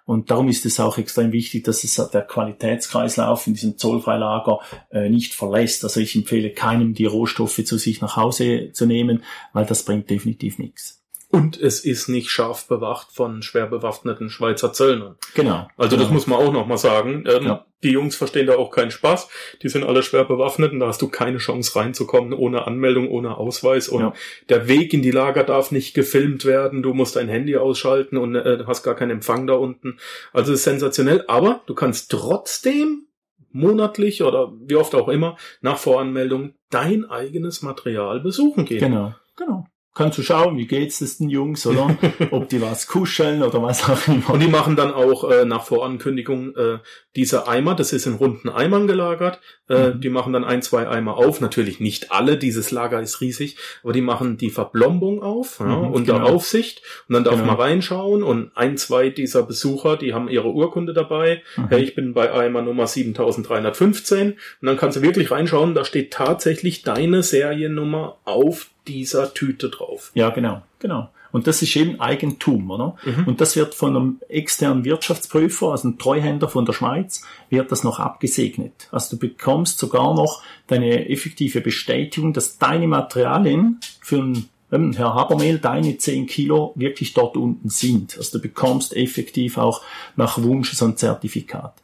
Und 0.09 0.31
darum 0.31 0.49
ist 0.49 0.65
es 0.65 0.81
auch 0.81 0.97
extrem 0.97 1.33
wichtig, 1.33 1.65
dass 1.65 1.85
es 1.85 1.97
der 1.97 2.23
Qualitätskreislauf 2.23 3.47
in 3.47 3.53
diesem 3.53 3.77
Zollfreilager 3.77 4.61
äh, 4.91 5.11
nicht 5.11 5.35
verlässt. 5.35 5.85
Also 5.85 6.01
ich 6.01 6.17
empfehle 6.17 6.51
keinem, 6.51 6.95
die 6.95 7.05
Rohstoffe 7.05 7.63
zu 7.63 7.77
sich 7.77 8.01
nach 8.01 8.17
Hause 8.17 8.71
zu 8.73 8.87
nehmen, 8.87 9.23
weil 9.53 9.67
das 9.67 9.85
bringt 9.85 10.09
definitiv 10.09 10.59
nichts. 10.59 10.98
Und 11.31 11.61
es 11.61 11.85
ist 11.85 12.09
nicht 12.09 12.31
scharf 12.31 12.67
bewacht 12.69 13.09
von 13.13 13.43
schwer 13.43 13.67
bewaffneten 13.67 14.31
Schweizer 14.31 14.73
Zöllnern. 14.73 15.17
Genau. 15.35 15.69
Also 15.77 15.97
genau. 15.97 16.05
das 16.05 16.13
muss 16.13 16.27
man 16.27 16.39
auch 16.39 16.53
nochmal 16.53 16.79
sagen. 16.79 17.25
Ähm, 17.27 17.45
ja. 17.45 17.67
Die 17.83 17.91
Jungs 17.91 18.17
verstehen 18.17 18.47
da 18.47 18.57
auch 18.57 18.71
keinen 18.71 18.91
Spaß. 18.91 19.29
Die 19.63 19.69
sind 19.69 19.85
alle 19.85 20.03
schwer 20.03 20.25
bewaffnet 20.25 20.73
und 20.73 20.81
da 20.81 20.87
hast 20.87 21.03
du 21.03 21.09
keine 21.09 21.37
Chance 21.37 21.77
reinzukommen 21.77 22.33
ohne 22.33 22.67
Anmeldung, 22.67 23.11
ohne 23.11 23.37
Ausweis. 23.37 23.91
Und 23.91 24.01
ja. 24.01 24.13
der 24.49 24.69
Weg 24.69 24.95
in 24.95 25.03
die 25.03 25.11
Lager 25.11 25.45
darf 25.45 25.71
nicht 25.71 25.93
gefilmt 25.93 26.47
werden. 26.47 26.83
Du 26.83 26.95
musst 26.95 27.17
dein 27.17 27.29
Handy 27.29 27.59
ausschalten 27.59 28.17
und 28.17 28.35
äh, 28.35 28.65
hast 28.67 28.83
gar 28.83 28.95
keinen 28.95 29.11
Empfang 29.11 29.47
da 29.47 29.53
unten. 29.53 29.99
Also 30.33 30.53
es 30.53 30.61
ist 30.61 30.65
sensationell. 30.65 31.25
Aber 31.29 31.61
du 31.67 31.75
kannst 31.75 32.11
trotzdem 32.11 33.07
monatlich 33.51 34.23
oder 34.23 34.51
wie 34.63 34.77
oft 34.77 34.95
auch 34.95 35.09
immer 35.09 35.37
nach 35.61 35.77
Voranmeldung 35.77 36.55
dein 36.71 37.05
eigenes 37.05 37.61
Material 37.61 38.21
besuchen 38.21 38.65
gehen. 38.65 38.81
Genau, 38.81 39.15
genau 39.37 39.67
kannst 39.95 40.17
du 40.19 40.23
schauen, 40.23 40.57
wie 40.57 40.67
geht's 40.67 41.01
es 41.01 41.19
den 41.19 41.29
Jungs, 41.29 41.67
oder? 41.67 41.97
Ob 42.31 42.49
die 42.49 42.63
was 42.63 42.87
kuscheln 42.87 43.43
oder 43.43 43.63
was 43.63 43.89
auch 43.89 44.07
immer. 44.07 44.31
Und 44.31 44.41
die 44.41 44.49
machen 44.49 44.77
dann 44.77 44.93
auch 44.93 45.29
äh, 45.31 45.45
nach 45.45 45.65
Vorankündigung 45.65 46.55
äh, 46.57 46.79
diese 47.17 47.49
Eimer, 47.49 47.75
das 47.75 47.93
ist 47.93 48.07
in 48.07 48.15
runden 48.15 48.49
Eimern 48.49 48.87
gelagert. 48.87 49.41
Äh, 49.69 49.91
mhm. 49.91 50.01
Die 50.01 50.09
machen 50.09 50.33
dann 50.33 50.45
ein, 50.45 50.63
zwei 50.63 50.89
Eimer 50.89 51.17
auf. 51.17 51.41
Natürlich 51.41 51.81
nicht 51.81 52.13
alle, 52.13 52.39
dieses 52.39 52.71
Lager 52.71 53.01
ist 53.01 53.21
riesig, 53.21 53.57
aber 53.83 53.93
die 53.93 54.01
machen 54.01 54.37
die 54.37 54.51
Verblombung 54.51 55.23
auf 55.23 55.59
ja, 55.59 55.67
mhm, 55.67 55.93
unter 55.93 56.15
genau. 56.15 56.29
Aufsicht 56.29 56.83
und 57.09 57.15
dann 57.15 57.25
darf 57.25 57.35
genau. 57.35 57.49
man 57.49 57.57
reinschauen 57.57 58.23
und 58.23 58.53
ein, 58.55 58.77
zwei 58.77 59.11
dieser 59.11 59.43
Besucher, 59.43 59.97
die 59.97 60.15
haben 60.15 60.29
ihre 60.29 60.53
Urkunde 60.53 60.95
dabei. 60.95 61.43
Mhm. 61.57 61.69
Hey, 61.71 61.83
ich 61.83 61.95
bin 61.95 62.15
bei 62.15 62.33
Eimer 62.33 62.63
Nummer 62.63 62.87
7315 62.87 64.33
und 64.33 64.39
dann 64.63 64.77
kannst 64.77 64.97
du 64.97 65.03
wirklich 65.03 65.31
reinschauen, 65.31 65.75
da 65.75 65.85
steht 65.85 66.13
tatsächlich 66.13 66.83
deine 66.83 67.23
Seriennummer 67.23 68.19
auf 68.25 68.71
dieser 68.89 69.35
Tüte 69.35 69.69
drauf. 69.69 70.11
Ja, 70.15 70.31
genau, 70.31 70.63
genau. 70.79 71.11
Und 71.31 71.47
das 71.47 71.61
ist 71.61 71.77
eben 71.77 72.01
Eigentum, 72.01 72.71
oder? 72.71 72.97
Mhm. 73.05 73.25
Und 73.27 73.41
das 73.41 73.55
wird 73.55 73.75
von 73.75 73.97
einem 73.97 74.21
externen 74.29 74.85
Wirtschaftsprüfer, 74.85 75.73
also 75.73 75.89
einem 75.89 75.99
Treuhänder 75.99 76.49
von 76.49 76.65
der 76.65 76.73
Schweiz, 76.73 77.23
wird 77.51 77.71
das 77.71 77.85
noch 77.85 78.01
abgesegnet. 78.01 78.89
Also 78.91 79.17
du 79.17 79.21
bekommst 79.21 79.79
sogar 79.79 80.15
noch 80.15 80.43
deine 80.67 81.09
effektive 81.11 81.61
Bestätigung, 81.61 82.33
dass 82.33 82.59
deine 82.59 82.89
Materialien 82.89 83.79
für 84.01 84.23
ein 84.23 84.49
ähm, 84.71 84.93
Herr 84.93 85.15
Habermehl, 85.15 85.59
deine 85.59 85.97
10 85.99 86.27
Kilo 86.27 86.73
wirklich 86.75 87.15
dort 87.15 87.37
unten 87.37 87.69
sind. 87.69 88.17
Also 88.17 88.39
du 88.39 88.43
bekommst 88.43 88.95
effektiv 88.97 89.59
auch 89.59 89.83
nach 90.17 90.43
Wunsch 90.43 90.73
so 90.73 90.85
ein 90.85 90.97
Zertifikat. 90.97 91.75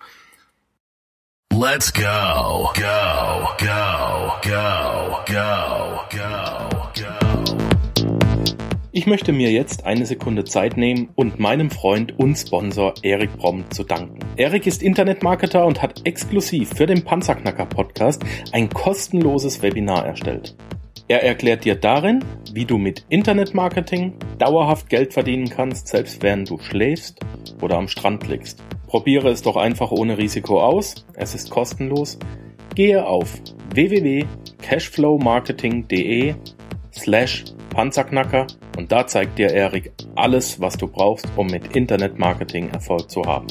Let's 1.52 1.92
go, 1.92 2.73
go, 2.75 3.49
go, 3.58 4.32
go, 4.42 5.25
go. 5.25 5.73
Ich 9.04 9.11
möchte 9.11 9.32
mir 9.32 9.52
jetzt 9.52 9.84
eine 9.84 10.06
Sekunde 10.06 10.44
Zeit 10.44 10.78
nehmen 10.78 11.11
und 11.14 11.38
meinem 11.38 11.70
Freund 11.70 12.18
und 12.18 12.37
Sponsor 12.37 12.94
Erik 13.02 13.37
Bromm 13.37 13.70
zu 13.70 13.84
danken. 13.84 14.18
Erik 14.38 14.66
ist 14.66 14.82
Internetmarketer 14.82 15.66
und 15.66 15.82
hat 15.82 16.00
exklusiv 16.06 16.70
für 16.75 16.87
den 16.87 17.04
Panzerknacker 17.04 17.66
Podcast 17.66 18.25
ein 18.52 18.70
kostenloses 18.70 19.61
Webinar 19.61 20.06
erstellt. 20.06 20.56
Er 21.06 21.23
erklärt 21.23 21.66
dir 21.66 21.75
darin, 21.75 22.25
wie 22.54 22.64
du 22.64 22.78
mit 22.78 23.04
Internetmarketing 23.11 24.14
dauerhaft 24.38 24.88
Geld 24.88 25.12
verdienen 25.12 25.50
kannst, 25.50 25.88
selbst 25.88 26.23
während 26.23 26.49
du 26.49 26.56
schläfst 26.56 27.20
oder 27.61 27.76
am 27.76 27.88
Strand 27.88 28.26
liegst. 28.26 28.62
Probiere 28.87 29.28
es 29.28 29.42
doch 29.42 29.56
einfach 29.56 29.90
ohne 29.90 30.16
Risiko 30.16 30.62
aus. 30.62 31.04
Es 31.12 31.34
ist 31.34 31.50
kostenlos. 31.50 32.18
Gehe 32.75 33.06
auf 33.06 33.38
www.cashflowmarketing.de 33.75 36.37
slash 36.94 37.44
Panzerknacker 37.70 38.46
und 38.76 38.92
da 38.92 39.06
zeigt 39.06 39.38
dir 39.38 39.50
Erik 39.50 39.92
alles, 40.16 40.60
was 40.60 40.76
du 40.76 40.86
brauchst, 40.86 41.26
um 41.36 41.46
mit 41.46 41.76
Internetmarketing 41.76 42.70
Erfolg 42.70 43.10
zu 43.10 43.22
haben. 43.24 43.48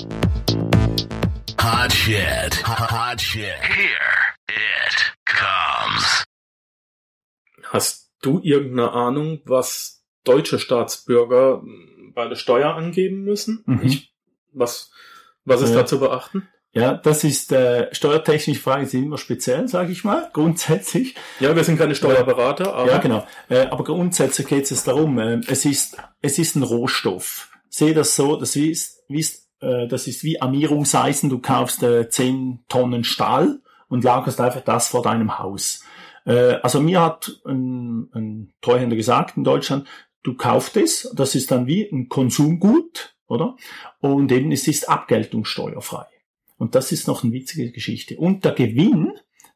Hot 1.62 1.94
shit. 1.94 2.68
Hot 2.68 3.22
shit. 3.22 3.56
Here 3.62 4.34
it 4.50 5.14
comes. 5.26 6.24
Hast 7.64 8.12
du 8.22 8.40
irgendeine 8.44 8.92
Ahnung, 8.92 9.42
was 9.46 10.04
deutsche 10.24 10.60
Staatsbürger 10.60 11.62
bei 12.14 12.28
der 12.28 12.36
Steuer 12.36 12.76
angeben 12.76 13.24
müssen? 13.24 13.64
Mhm. 13.66 13.82
Ich, 13.84 14.14
was, 14.52 14.92
was 15.46 15.62
ist 15.62 15.72
ja. 15.72 15.78
da 15.78 15.86
zu 15.86 16.00
beachten? 16.00 16.48
Ja, 16.76 16.96
das 16.96 17.24
ist 17.24 17.52
äh, 17.52 17.94
steuertechnisch 17.94 18.60
Frage 18.60 18.88
sind 18.88 19.04
immer 19.04 19.20
speziell, 19.20 19.68
sage 19.68 19.92
ich 19.92 20.04
mal, 20.04 20.30
grundsätzlich. 20.34 21.14
Ja, 21.40 21.56
wir 21.56 21.64
sind 21.64 21.78
keine 21.78 21.94
Steuerberater, 21.94 22.74
aber 22.74 22.92
ja 22.92 22.98
genau. 22.98 23.28
Äh, 23.48 23.68
aber 23.68 23.84
grundsätzlich 23.84 24.48
geht 24.48 24.72
es 24.72 24.84
darum, 24.84 25.20
äh, 25.20 25.40
es 25.48 25.66
ist 25.66 25.98
es 26.22 26.40
ist 26.40 26.56
ein 26.56 26.64
Rohstoff. 26.64 27.52
Sehe 27.70 27.94
das 27.94 28.16
so, 28.16 28.38
das 28.38 28.56
ist 28.56 29.04
wie 29.08 29.24
äh, 29.60 29.88
das 29.88 30.08
ist 30.08 30.24
wie 30.24 30.42
Armierungseisen. 30.42 31.30
Du 31.30 31.38
kaufst 31.40 31.84
äh, 31.84 32.10
10 32.10 32.66
Tonnen 32.68 33.04
Stahl 33.04 33.60
und 33.88 34.04
lagerst 34.04 34.42
einfach 34.42 34.62
das 34.62 34.88
vor 34.88 35.04
deinem 35.04 35.38
Haus. 35.38 35.84
Äh, 36.26 36.56
also 36.64 36.82
mir 36.82 37.02
hat 37.02 37.40
ein, 37.46 38.10
ein 38.14 38.54
Treuhänder 38.62 38.96
gesagt 38.96 39.38
in 39.38 39.44
Deutschland, 39.44 39.88
du 40.24 40.36
kaufst 40.36 40.76
es, 40.78 41.12
das 41.16 41.36
ist 41.36 41.52
dann 41.52 41.68
wie 41.68 41.84
ein 41.84 42.10
Konsumgut, 42.10 43.16
oder? 43.28 43.58
Und 44.00 44.32
eben 44.32 44.52
es 44.52 44.68
ist 44.68 44.90
abgeltungssteuerfrei. 44.90 46.08
Und 46.64 46.76
das 46.76 46.94
ist 46.94 47.10
noch 47.10 47.26
eine 47.26 47.34
witzige 47.34 47.74
Geschichte. 47.74 48.16
Und 48.16 48.46
der 48.46 48.54
Gewinn, 48.54 49.12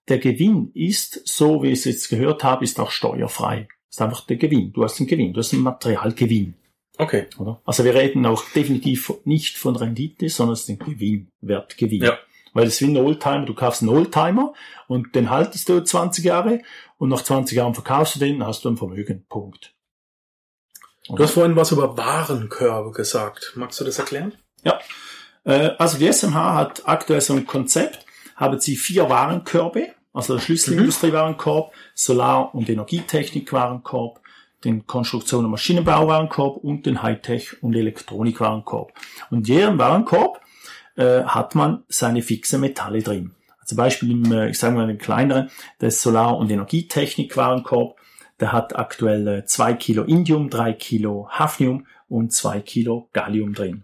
der 0.10 0.18
Gewinn 0.18 0.72
ist, 0.74 1.26
so 1.26 1.64
wie 1.64 1.68
ich 1.68 1.80
es 1.80 1.86
jetzt 1.86 2.10
gehört 2.10 2.44
habe, 2.44 2.66
ist 2.66 2.78
auch 2.82 2.92
steuerfrei. 2.92 3.70
Ist 3.90 4.02
einfach 4.02 4.26
der 4.26 4.36
Gewinn. 4.36 4.74
Du 4.74 4.84
hast 4.84 5.00
einen 5.00 5.08
Gewinn, 5.08 5.32
du 5.32 5.40
hast 5.40 5.54
einen 5.54 5.64
Materialgewinn. 5.64 6.56
Okay. 6.98 7.28
Oder? 7.40 7.62
Also 7.64 7.86
wir 7.86 7.96
reden 7.96 8.26
auch 8.26 8.44
definitiv 8.54 9.14
nicht 9.24 9.56
von 9.56 9.78
Rendite, 9.78 10.28
sondern 10.28 10.56
es 10.56 10.64
ist 10.64 10.70
ein 10.70 10.80
Gewinn, 10.80 11.32
Wertgewinn. 11.40 12.04
Ja. 12.04 12.20
Weil 12.52 12.68
es 12.68 12.74
ist 12.74 12.86
wie 12.86 12.92
ein 12.92 12.98
Oldtimer, 12.98 13.46
du 13.46 13.54
kaufst 13.54 13.84
einen 13.84 13.92
Oldtimer 13.92 14.52
und 14.90 15.16
den 15.16 15.30
haltest 15.30 15.70
du 15.70 15.82
20 15.82 16.26
Jahre 16.26 16.62
und 16.98 17.08
nach 17.08 17.22
20 17.22 17.56
Jahren 17.56 17.74
verkaufst 17.74 18.16
du 18.16 18.20
den, 18.20 18.46
hast 18.46 18.66
du 18.66 18.70
ein 18.70 18.76
Vermögen. 18.76 19.26
Punkt. 19.30 19.74
Du 21.08 21.18
hast 21.20 21.32
vorhin 21.32 21.56
was 21.56 21.72
über 21.72 21.96
Warenkörbe 21.96 22.92
gesagt. 22.92 23.54
Magst 23.56 23.80
du 23.80 23.86
das 23.86 23.98
erklären? 23.98 24.34
Ja. 24.66 24.78
Äh, 25.48 25.72
also 25.80 25.98
die 25.98 26.12
SMH 26.12 26.54
hat 26.54 26.82
aktuell 26.86 27.22
so 27.22 27.34
ein 27.34 27.48
Konzept, 27.48 28.06
haben 28.36 28.60
sie 28.60 28.75
vier 28.75 29.10
Warenkörbe, 29.10 29.88
also 30.13 30.36
der 30.36 30.42
Schlüsselindustriewarenkorb, 30.42 31.74
Solar- 31.96 32.54
und 32.54 32.70
Energietechnikwarenkorb, 32.70 34.20
den 34.63 34.86
Konstruktion- 34.86 35.46
und 35.46 35.51
Maschinenbauwarenkorb 35.51 36.58
und 36.58 36.86
den 36.86 37.01
Hightech- 37.01 37.58
und 37.62 37.75
Elektronikwarenkorb. 37.75 38.92
Und 39.32 39.48
jedem 39.48 39.80
Warenkorb 39.80 40.42
äh, 40.96 41.24
hat 41.24 41.56
man 41.56 41.84
seine 41.88 42.22
fixe 42.22 42.58
Metalle 42.58 43.01
drin. 43.01 43.32
Zum 43.66 43.77
Beispiel 43.77 44.12
im, 44.12 44.32
äh, 44.32 44.50
ich 44.50 44.60
sage 44.60 44.75
mal, 44.75 44.88
den 44.88 44.98
kleineren, 44.98 45.50
der 45.80 45.92
Solar- 45.92 46.38
und 46.38 46.51
Energietechnikwarenkorb, 46.51 47.98
der 48.39 48.51
hat 48.51 48.75
aktuell 48.75 49.27
äh, 49.27 49.46
zwei 49.46 49.74
Kilo 49.74 50.04
Indium, 50.04 50.50
drei 50.50 50.74
Kilo 50.74 51.27
Hafnium 51.30 51.86
und 52.10 52.34
zwei 52.34 52.60
Kilo 52.60 53.10
Gallium 53.13 53.54
drin. 53.54 53.84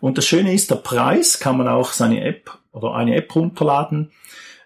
Und 0.00 0.18
das 0.18 0.26
Schöne 0.26 0.52
ist, 0.54 0.70
der 0.70 0.76
Preis 0.76 1.38
kann 1.38 1.58
man 1.58 1.68
auch 1.68 1.92
seine 1.92 2.24
App 2.24 2.50
oder 2.72 2.94
eine 2.94 3.16
App 3.16 3.34
runterladen 3.34 4.12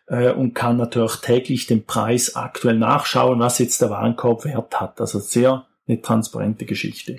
äh, 0.06 0.30
und 0.30 0.54
kann 0.54 0.76
natürlich 0.76 1.16
täglich 1.16 1.66
den 1.66 1.84
Preis 1.84 2.36
aktuell 2.36 2.78
nachschauen, 2.78 3.40
was 3.40 3.58
jetzt 3.58 3.82
der 3.82 3.90
Warenkorb 3.90 4.44
wert 4.44 4.80
hat. 4.80 5.00
Also 5.00 5.18
sehr 5.18 5.66
eine 5.88 6.00
transparente 6.00 6.66
Geschichte. 6.66 7.18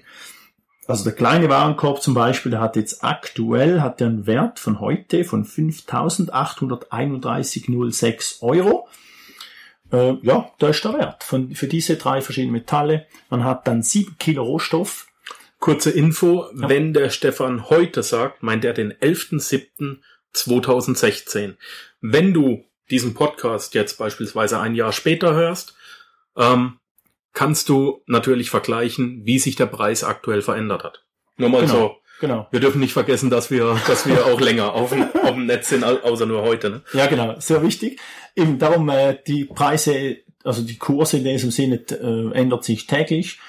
Also 0.88 1.04
der 1.04 1.14
kleine 1.14 1.50
Warenkorb 1.50 2.00
zum 2.02 2.14
Beispiel, 2.14 2.52
der 2.52 2.62
hat 2.62 2.76
jetzt 2.76 3.04
aktuell 3.04 3.82
hat 3.82 4.00
der 4.00 4.06
einen 4.08 4.28
Wert 4.28 4.60
von 4.60 4.80
heute 4.80 5.24
von 5.24 5.44
5.831,06 5.44 8.44
Euro. 8.44 8.88
Äh, 9.92 10.18
ja, 10.22 10.52
da 10.60 10.70
ist 10.70 10.86
der 10.86 10.94
Wert 10.94 11.24
von, 11.24 11.56
für 11.56 11.66
diese 11.68 11.96
drei 11.96 12.22
verschiedenen 12.22 12.54
Metalle. 12.54 13.08
Man 13.30 13.44
hat 13.44 13.68
dann 13.68 13.82
sieben 13.82 14.16
Kilo 14.20 14.44
Rohstoff 14.44 15.08
Kurze 15.66 15.90
Info, 15.90 16.46
ja. 16.56 16.70
wenn 16.70 16.94
der 16.94 17.10
Stefan 17.10 17.72
heute 17.72 18.04
sagt, 18.04 18.44
meint 18.44 18.64
er 18.64 18.74
den 18.74 18.94
11.07.2016. 18.94 21.56
Wenn 22.02 22.36
du 22.36 22.64
diesen 22.92 23.16
Podcast 23.16 23.74
jetzt 23.74 23.98
beispielsweise 23.98 24.60
ein 24.60 24.76
Jahr 24.76 24.92
später 24.92 25.34
hörst, 25.34 25.76
ähm, 26.38 26.78
kannst 27.34 27.70
du 27.70 28.04
natürlich 28.06 28.52
vergleichen, 28.52 29.26
wie 29.26 29.40
sich 29.40 29.56
der 29.56 29.66
Preis 29.66 30.04
aktuell 30.04 30.44
verändert 30.44 30.84
hat. 30.84 31.04
Nur 31.38 31.50
mal 31.50 31.62
genau. 31.62 31.74
so. 31.74 31.96
Genau. 32.22 32.48
Wir 32.52 32.60
dürfen 32.60 32.80
nicht 32.80 32.94
vergessen, 32.94 33.32
dass 33.32 33.50
wir, 33.50 33.82
dass 33.88 34.06
wir 34.06 34.28
auch 34.28 34.40
länger 34.40 34.74
auf 34.74 34.92
dem, 34.92 35.08
auf 35.24 35.32
dem 35.32 35.48
Netz 35.48 35.70
sind, 35.70 35.84
außer 35.84 36.28
nur 36.28 36.44
heute. 36.44 36.70
Ne? 36.70 36.84
Ja, 36.94 37.08
genau. 37.08 37.40
Sehr 37.40 37.64
wichtig. 37.64 38.00
Eben 38.36 38.60
darum, 38.60 38.88
äh, 38.90 39.18
die 39.26 39.46
Preise, 39.46 40.18
also 40.44 40.62
die 40.62 40.78
Kurse 40.78 41.18
in 41.18 41.24
diesem 41.24 41.50
Sinne 41.50 41.82
äh, 41.90 42.38
ändert 42.38 42.64
sich 42.64 42.86
täglich. 42.86 43.40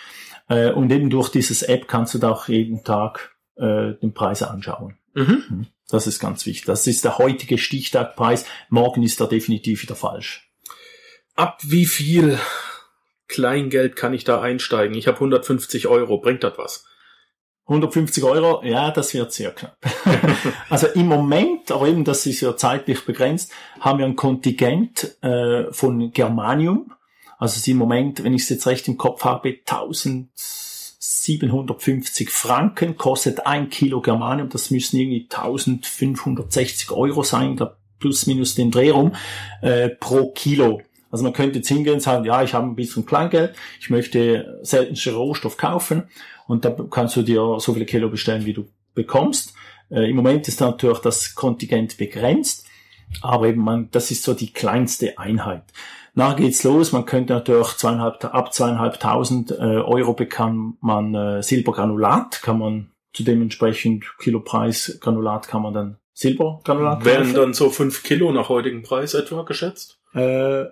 Äh, 0.48 0.70
und 0.70 0.90
eben 0.92 1.10
durch 1.10 1.30
dieses 1.30 1.62
App 1.62 1.88
kannst 1.88 2.14
du 2.14 2.18
da 2.18 2.30
auch 2.30 2.48
jeden 2.48 2.84
Tag 2.84 3.36
äh, 3.56 3.94
den 3.94 4.12
Preis 4.14 4.42
anschauen. 4.42 4.96
Mhm. 5.14 5.44
mhm. 5.48 5.66
Das 5.88 6.08
ist 6.08 6.18
ganz 6.18 6.46
wichtig. 6.46 6.64
Das 6.64 6.88
ist 6.88 7.04
der 7.04 7.18
heutige 7.18 7.58
Stichtagpreis. 7.58 8.44
Morgen 8.70 9.04
ist 9.04 9.20
er 9.20 9.28
definitiv 9.28 9.82
wieder 9.82 9.94
falsch. 9.94 10.50
Ab 11.36 11.60
wie 11.62 11.86
viel 11.86 12.40
Kleingeld 13.28 13.94
kann 13.94 14.12
ich 14.12 14.24
da 14.24 14.40
einsteigen? 14.40 14.96
Ich 14.96 15.06
habe 15.06 15.18
150 15.18 15.86
Euro. 15.86 16.18
Bringt 16.18 16.42
das 16.42 16.58
was? 16.58 16.86
150 17.68 18.22
Euro, 18.22 18.62
ja, 18.64 18.92
das 18.92 19.12
wird 19.12 19.32
sehr 19.32 19.50
knapp. 19.50 19.76
also 20.70 20.86
im 20.86 21.06
Moment, 21.06 21.72
aber 21.72 21.88
eben 21.88 22.04
das 22.04 22.24
ist 22.24 22.40
ja 22.40 22.56
zeitlich 22.56 23.04
begrenzt, 23.04 23.52
haben 23.80 23.98
wir 23.98 24.06
ein 24.06 24.14
Kontingent 24.14 25.16
äh, 25.22 25.72
von 25.72 26.12
Germanium. 26.12 26.92
Also 27.38 27.60
sie 27.60 27.72
im 27.72 27.78
Moment, 27.78 28.24
wenn 28.24 28.34
ich 28.34 28.42
es 28.42 28.48
jetzt 28.48 28.66
recht 28.66 28.88
im 28.88 28.96
Kopf 28.96 29.22
habe, 29.24 29.48
1750 29.48 32.30
Franken 32.30 32.96
kostet 32.96 33.46
ein 33.46 33.68
Kilo 33.68 34.00
Germanium. 34.00 34.48
Das 34.48 34.70
müssen 34.70 34.98
irgendwie 34.98 35.28
1560 35.30 36.90
Euro 36.92 37.22
sein. 37.22 37.56
Da 37.56 37.76
plus 37.98 38.26
minus 38.26 38.54
den 38.54 38.70
Dreh 38.70 38.90
rum, 38.90 39.14
äh, 39.62 39.88
pro 39.88 40.30
Kilo. 40.32 40.82
Also 41.10 41.24
man 41.24 41.32
könnte 41.32 41.58
jetzt 41.58 41.68
hingehen 41.68 41.94
und 41.94 42.00
sagen, 42.00 42.24
ja, 42.24 42.42
ich 42.42 42.52
habe 42.52 42.66
ein 42.66 42.76
bisschen 42.76 43.06
Kleingeld, 43.06 43.54
ich 43.80 43.90
möchte 43.90 44.58
seltenste 44.62 45.14
Rohstoff 45.14 45.56
kaufen 45.56 46.04
und 46.46 46.64
dann 46.64 46.90
kannst 46.90 47.16
du 47.16 47.22
dir 47.22 47.58
so 47.58 47.72
viele 47.72 47.86
Kilo 47.86 48.10
bestellen, 48.10 48.44
wie 48.44 48.52
du 48.52 48.66
bekommst. 48.94 49.54
Äh, 49.90 50.10
Im 50.10 50.16
Moment 50.16 50.48
ist 50.48 50.60
natürlich 50.60 50.98
das 50.98 51.34
Kontingent 51.34 51.96
begrenzt, 51.96 52.66
aber 53.22 53.46
eben 53.48 53.62
man, 53.62 53.88
das 53.90 54.10
ist 54.10 54.22
so 54.22 54.34
die 54.34 54.52
kleinste 54.52 55.18
Einheit. 55.18 55.62
Nachher 56.14 56.36
geht's 56.36 56.64
los, 56.64 56.92
man 56.92 57.04
könnte 57.04 57.34
natürlich 57.34 57.68
zweieinhalb, 57.76 58.24
ab 58.24 58.52
zweieinhalbtausend 58.54 59.50
äh, 59.50 59.54
Euro 59.54 60.14
bekommt 60.14 60.82
man 60.82 61.14
äh, 61.14 61.42
Silbergranulat, 61.42 62.40
kann 62.42 62.58
man 62.58 62.90
zu 63.12 63.22
dementsprechend 63.22 64.04
Kilopreis 64.18 64.98
Granulat 65.00 65.48
kann 65.48 65.62
man 65.62 65.74
dann 65.74 65.98
Silbergranulat 66.14 67.04
Wären 67.04 67.22
kaufen. 67.24 67.34
dann 67.34 67.54
so 67.54 67.68
fünf 67.70 68.02
Kilo 68.02 68.32
nach 68.32 68.48
heutigem 68.48 68.82
Preis 68.82 69.14
etwa 69.14 69.42
geschätzt? 69.42 69.98
Äh, 70.14 70.64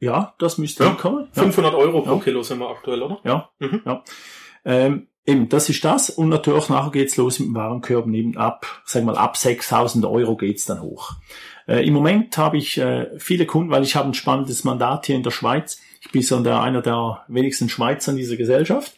ja, 0.00 0.34
das 0.38 0.58
müsste 0.58 0.82
Ja, 0.84 0.90
hinkommen. 0.90 1.28
Ja. 1.34 1.42
500 1.42 1.74
Euro 1.74 2.02
pro 2.02 2.14
Ja. 2.16 2.20
Kilo 2.20 2.42
sind 2.42 2.58
wir 2.58 2.68
aktuell, 2.70 3.02
oder? 3.02 3.18
Ja, 3.24 3.50
Mhm. 3.60 3.82
ja. 3.84 4.02
Ähm, 4.64 5.06
eben, 5.26 5.48
das 5.48 5.68
ist 5.68 5.84
das. 5.84 6.10
Und 6.10 6.28
natürlich 6.28 6.68
nachher 6.68 6.90
geht's 6.90 7.16
los 7.16 7.38
mit 7.38 7.48
dem 7.48 7.54
Warenkorb. 7.54 8.06
Neben 8.06 8.36
ab, 8.36 8.66
sag 8.84 9.04
mal, 9.04 9.16
ab 9.16 9.36
6000 9.36 10.04
Euro 10.04 10.36
geht's 10.36 10.66
dann 10.66 10.82
hoch. 10.82 11.12
Äh, 11.66 11.86
Im 11.86 11.94
Moment 11.94 12.36
habe 12.36 12.58
ich 12.58 12.78
äh, 12.78 13.08
viele 13.18 13.46
Kunden, 13.46 13.70
weil 13.70 13.82
ich 13.82 13.96
habe 13.96 14.08
ein 14.08 14.14
spannendes 14.14 14.64
Mandat 14.64 15.06
hier 15.06 15.16
in 15.16 15.22
der 15.22 15.30
Schweiz. 15.30 15.80
Ich 16.00 16.10
bin 16.10 16.22
so 16.22 16.40
der, 16.40 16.60
einer 16.60 16.82
der 16.82 17.24
wenigsten 17.28 17.68
Schweizer 17.68 18.12
in 18.12 18.18
dieser 18.18 18.36
Gesellschaft. 18.36 18.94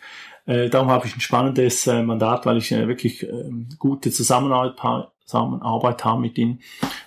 Äh, 0.47 0.71
darum 0.71 0.89
habe 0.89 1.07
ich 1.07 1.17
ein 1.17 1.21
spannendes 1.21 1.87
äh, 1.87 2.03
Mandat, 2.03 2.47
weil 2.47 2.57
ich 2.57 2.73
äh, 2.73 2.89
wirklich 2.89 3.23
ähm, 3.23 3.69
gute 3.79 4.11
Zusammenarbeit, 4.11 4.77
Zusammenarbeit 5.25 6.05
habe 6.05 6.21
mit 6.21 6.37
ihnen, 6.37 6.61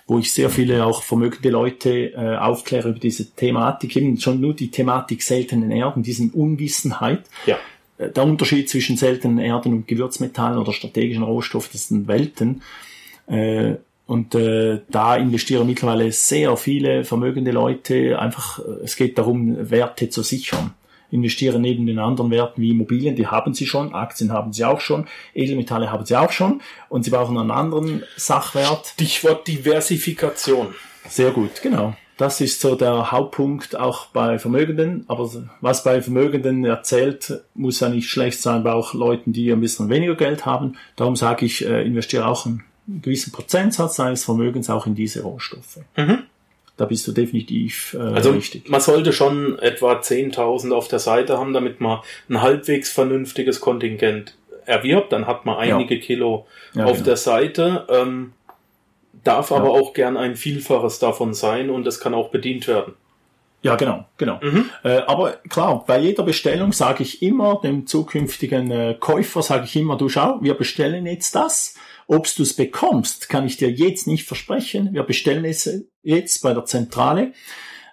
wo 0.06 0.18
ich 0.18 0.32
sehr 0.32 0.48
viele 0.48 0.84
auch 0.86 1.02
vermögende 1.02 1.50
Leute 1.50 2.12
äh, 2.12 2.36
aufkläre 2.36 2.90
über 2.90 2.98
diese 2.98 3.30
Thematik, 3.34 3.94
eben 3.96 4.18
schon 4.18 4.40
nur 4.40 4.54
die 4.54 4.70
Thematik 4.70 5.22
seltenen 5.22 5.70
Erden, 5.70 6.02
diesen 6.02 6.30
Unwissenheit. 6.30 7.24
Ja. 7.44 7.58
Äh, 7.98 8.10
Der 8.10 8.24
Unterschied 8.24 8.68
zwischen 8.68 8.96
seltenen 8.96 9.38
Erden 9.38 9.72
und 9.72 9.88
Gewürzmetallen 9.88 10.58
oder 10.58 10.72
strategischen 10.72 11.22
Rohstoffen, 11.22 11.70
das 11.72 11.88
sind 11.88 12.08
Welten. 12.08 12.62
Äh, 13.26 13.74
und 14.06 14.36
äh, 14.36 14.80
da 14.88 15.16
investieren 15.16 15.66
mittlerweile 15.66 16.12
sehr 16.12 16.56
viele 16.56 17.04
vermögende 17.04 17.50
Leute. 17.50 18.18
Einfach, 18.18 18.60
äh, 18.60 18.84
es 18.84 18.96
geht 18.96 19.18
darum, 19.18 19.70
Werte 19.70 20.08
zu 20.10 20.22
sichern. 20.22 20.74
Investieren 21.10 21.62
neben 21.62 21.86
den 21.86 21.98
anderen 21.98 22.30
Werten 22.30 22.60
wie 22.60 22.70
Immobilien, 22.70 23.14
die 23.14 23.28
haben 23.28 23.54
sie 23.54 23.66
schon, 23.66 23.94
Aktien 23.94 24.32
haben 24.32 24.52
sie 24.52 24.64
auch 24.64 24.80
schon, 24.80 25.06
Edelmetalle 25.34 25.92
haben 25.92 26.04
sie 26.04 26.16
auch 26.16 26.32
schon 26.32 26.60
und 26.88 27.04
sie 27.04 27.10
brauchen 27.10 27.38
einen 27.38 27.52
anderen 27.52 28.02
Sachwert. 28.16 28.86
Stichwort 28.94 29.46
Diversifikation. 29.46 30.74
Sehr 31.08 31.30
gut, 31.30 31.62
genau. 31.62 31.94
Das 32.18 32.40
ist 32.40 32.60
so 32.60 32.74
der 32.76 33.12
Hauptpunkt 33.12 33.76
auch 33.78 34.06
bei 34.06 34.38
Vermögenden. 34.38 35.04
Aber 35.08 35.30
was 35.60 35.84
bei 35.84 36.00
Vermögenden 36.00 36.64
erzählt, 36.64 37.42
muss 37.54 37.80
ja 37.80 37.90
nicht 37.90 38.08
schlecht 38.08 38.40
sein 38.40 38.62
bei 38.62 38.72
auch 38.72 38.94
Leuten, 38.94 39.32
die 39.34 39.50
ein 39.50 39.60
bisschen 39.60 39.90
weniger 39.90 40.14
Geld 40.14 40.46
haben. 40.46 40.76
Darum 40.96 41.14
sage 41.16 41.44
ich, 41.44 41.66
äh, 41.66 41.82
investiere 41.84 42.26
auch 42.26 42.46
einen 42.46 42.64
gewissen 42.88 43.32
Prozentsatz 43.32 43.96
seines 43.96 44.24
Vermögens 44.24 44.70
auch 44.70 44.86
in 44.86 44.94
diese 44.94 45.22
Rohstoffe. 45.24 45.78
Mhm. 45.96 46.20
Da 46.78 46.84
bist 46.84 47.06
du 47.06 47.12
definitiv 47.12 47.94
äh, 47.98 48.02
Also 48.02 48.30
richtig. 48.30 48.68
man 48.70 48.80
sollte 48.80 49.12
schon 49.12 49.58
etwa 49.58 50.00
10.000 50.00 50.72
auf 50.72 50.88
der 50.88 50.98
Seite 50.98 51.36
haben, 51.38 51.52
damit 51.52 51.80
man 51.80 52.00
ein 52.30 52.40
halbwegs 52.42 52.90
vernünftiges 52.90 53.60
Kontingent 53.60 54.36
erwirbt. 54.66 55.12
Dann 55.12 55.26
hat 55.26 55.44
man 55.46 55.56
Ja. 55.68 55.76
einige 55.76 55.98
Kilo 56.00 56.46
Ja, 56.74 56.84
auf 56.84 56.92
genau. 56.94 57.04
der 57.04 57.16
Seite. 57.16 57.86
Ähm, 57.90 58.32
darf 59.24 59.50
Ja. 59.50 59.56
aber 59.56 59.70
auch 59.70 59.92
gern 59.92 60.16
ein 60.16 60.36
Vielfaches 60.36 60.98
davon 60.98 61.34
sein 61.34 61.70
und 61.70 61.86
es 61.86 62.00
kann 62.00 62.14
auch 62.14 62.30
bedient 62.30 62.66
werden. 62.68 62.94
Ja, 63.62 63.74
genau, 63.74 64.04
genau. 64.16 64.38
Mhm. 64.42 64.70
Äh, 64.84 64.98
aber 65.06 65.32
klar, 65.48 65.82
bei 65.86 65.98
jeder 65.98 66.22
Bestellung 66.22 66.72
sage 66.72 67.02
ich 67.02 67.22
immer 67.22 67.60
dem 67.62 67.86
zukünftigen 67.86 68.70
äh, 68.70 68.96
Käufer, 68.98 69.42
sage 69.42 69.64
ich 69.64 69.74
immer, 69.74 69.96
du 69.96 70.08
schau, 70.08 70.38
wir 70.40 70.54
bestellen 70.54 71.06
jetzt 71.06 71.34
das. 71.34 71.74
Ob 72.06 72.32
du 72.36 72.44
es 72.44 72.54
bekommst, 72.54 73.28
kann 73.28 73.46
ich 73.46 73.56
dir 73.56 73.70
jetzt 73.70 74.06
nicht 74.06 74.24
versprechen. 74.24 74.90
Wir 74.92 75.02
bestellen 75.02 75.44
es 75.44 75.68
jetzt 76.04 76.42
bei 76.42 76.54
der 76.54 76.64
Zentrale. 76.64 77.32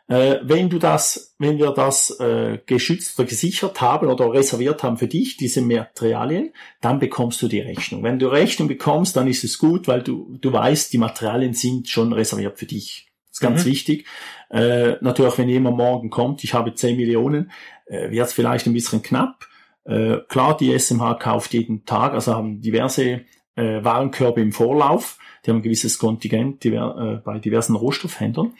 Äh, 0.07 0.39
wenn 0.43 0.69
du 0.69 0.79
das, 0.79 1.33
wenn 1.39 1.57
wir 1.57 1.71
das 1.71 2.19
äh, 2.19 2.59
geschützt 2.65 3.17
oder 3.17 3.27
gesichert 3.27 3.79
haben 3.79 4.07
oder 4.09 4.33
reserviert 4.33 4.83
haben 4.83 4.97
für 4.97 5.07
dich, 5.07 5.37
diese 5.37 5.61
Materialien, 5.61 6.51
dann 6.81 6.99
bekommst 6.99 7.41
du 7.41 7.47
die 7.47 7.61
Rechnung. 7.61 8.03
Wenn 8.03 8.19
du 8.19 8.27
Rechnung 8.27 8.67
bekommst, 8.67 9.15
dann 9.15 9.27
ist 9.27 9.43
es 9.43 9.57
gut, 9.57 9.87
weil 9.87 10.03
du, 10.03 10.37
du 10.41 10.51
weißt, 10.51 10.91
die 10.91 10.97
Materialien 10.97 11.53
sind 11.53 11.87
schon 11.87 12.11
reserviert 12.11 12.59
für 12.59 12.65
dich. 12.65 13.07
Das 13.29 13.37
ist 13.37 13.39
ganz 13.39 13.65
Mhm. 13.65 13.69
wichtig. 13.69 14.05
Äh, 14.49 14.97
natürlich, 15.01 15.37
wenn 15.37 15.49
jemand 15.49 15.77
morgen 15.77 16.09
kommt, 16.09 16.43
ich 16.43 16.53
habe 16.53 16.75
10 16.75 16.97
Millionen, 16.97 17.51
äh, 17.85 18.11
wird 18.11 18.27
es 18.27 18.33
vielleicht 18.33 18.67
ein 18.67 18.73
bisschen 18.73 19.01
knapp. 19.01 19.47
Äh, 19.85 20.17
klar, 20.27 20.55
die 20.57 20.71
SMH 20.77 21.15
kauft 21.15 21.53
jeden 21.53 21.85
Tag, 21.85 22.13
also 22.13 22.35
haben 22.35 22.61
diverse 22.61 23.21
äh, 23.55 23.83
Warenkörbe 23.83 24.41
im 24.41 24.51
Vorlauf. 24.51 25.17
Die 25.45 25.49
haben 25.51 25.57
ein 25.57 25.63
gewisses 25.63 25.97
Kontingent 25.99 26.63
diver, 26.63 27.19
äh, 27.21 27.23
bei 27.23 27.39
diversen 27.39 27.75
Rohstoffhändlern. 27.75 28.53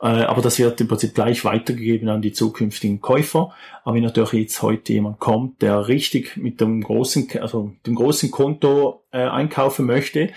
Äh, 0.00 0.06
aber 0.06 0.42
das 0.42 0.58
wird 0.58 0.80
im 0.80 0.88
Prinzip 0.88 1.14
gleich 1.14 1.44
weitergegeben 1.44 2.08
an 2.08 2.22
die 2.22 2.32
zukünftigen 2.32 3.00
Käufer. 3.00 3.54
Aber 3.84 3.96
wenn 3.96 4.04
natürlich 4.04 4.32
jetzt 4.32 4.62
heute 4.62 4.92
jemand 4.92 5.18
kommt, 5.18 5.60
der 5.62 5.88
richtig 5.88 6.36
mit 6.36 6.60
dem 6.60 6.82
großen, 6.82 7.28
also 7.40 7.72
dem 7.86 7.94
großen 7.96 8.30
Konto 8.30 9.02
äh, 9.10 9.18
einkaufen 9.18 9.86
möchte, 9.86 10.30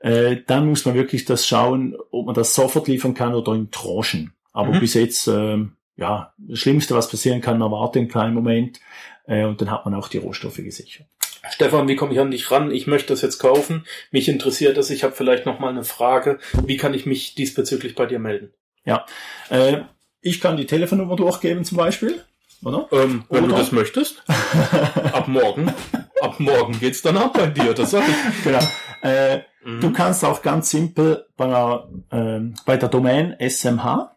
äh, 0.00 0.38
dann 0.46 0.68
muss 0.68 0.84
man 0.84 0.94
wirklich 0.94 1.24
das 1.24 1.46
schauen, 1.46 1.96
ob 2.10 2.26
man 2.26 2.34
das 2.34 2.54
sofort 2.54 2.88
liefern 2.88 3.14
kann 3.14 3.34
oder 3.34 3.52
in 3.54 3.70
Tranchen. 3.70 4.32
Aber 4.52 4.72
Mhm. 4.72 4.80
bis 4.80 4.94
jetzt, 4.94 5.26
ähm, 5.28 5.72
ja, 5.96 6.32
das 6.38 6.58
Schlimmste, 6.58 6.94
was 6.94 7.08
passieren 7.10 7.40
kann, 7.40 7.58
man 7.58 7.70
wartet 7.70 8.00
einen 8.00 8.08
kleinen 8.08 8.34
Moment 8.34 8.80
äh, 9.26 9.44
und 9.44 9.60
dann 9.60 9.70
hat 9.70 9.84
man 9.84 9.94
auch 9.94 10.08
die 10.08 10.18
Rohstoffe 10.18 10.56
gesichert. 10.56 11.06
Stefan, 11.50 11.88
wie 11.88 11.96
komme 11.96 12.12
ich 12.12 12.20
an 12.20 12.30
dich 12.30 12.50
ran? 12.50 12.70
Ich 12.70 12.86
möchte 12.86 13.08
das 13.08 13.20
jetzt 13.20 13.38
kaufen. 13.38 13.84
Mich 14.10 14.28
interessiert 14.28 14.76
das. 14.76 14.90
Ich 14.90 15.02
habe 15.04 15.12
vielleicht 15.12 15.44
noch 15.44 15.58
mal 15.58 15.70
eine 15.70 15.84
Frage. 15.84 16.38
Wie 16.66 16.76
kann 16.76 16.94
ich 16.94 17.04
mich 17.04 17.34
diesbezüglich 17.34 17.94
bei 17.94 18.06
dir 18.06 18.20
melden? 18.20 18.52
Ja, 18.84 19.06
äh, 19.50 19.82
ich 20.20 20.40
kann 20.40 20.56
die 20.56 20.66
Telefonnummer 20.66 21.16
durchgeben 21.16 21.64
zum 21.64 21.78
Beispiel, 21.78 22.24
oder? 22.64 22.88
Ähm, 22.92 23.24
wenn 23.28 23.44
Oder? 23.44 23.54
du 23.54 23.58
das 23.60 23.72
möchtest. 23.72 24.22
ab 25.12 25.28
morgen. 25.28 25.72
Ab 26.20 26.38
morgen 26.38 26.78
geht's 26.78 27.02
dann 27.02 27.16
ab 27.16 27.32
bei 27.34 27.46
dir. 27.46 27.74
Das 27.74 27.90
sag 27.90 28.04
ich. 28.08 28.44
Genau. 28.44 28.60
Äh, 29.02 29.42
Mhm. 29.64 29.80
Du 29.80 29.92
kannst 29.92 30.24
auch 30.24 30.42
ganz 30.42 30.70
simpel 30.70 31.24
bei 31.36 31.46
der, 31.46 31.88
ähm, 32.10 32.54
bei 32.66 32.76
der 32.76 32.88
Domain 32.88 33.36
SMH, 33.38 34.16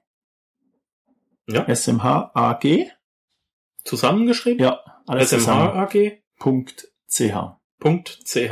Ja. 1.47 1.65
SMH 1.67 2.31
AG, 2.33 2.87
Zusammengeschrieben? 3.83 4.63
ja, 4.65 4.79
alles 5.05 5.29
zusammen, 5.29 5.69
smhag.ch 5.69 6.23
Punkt 6.39 6.87
.ch. 7.07 7.31
Punkt 7.79 8.19
.ch. 8.25 8.51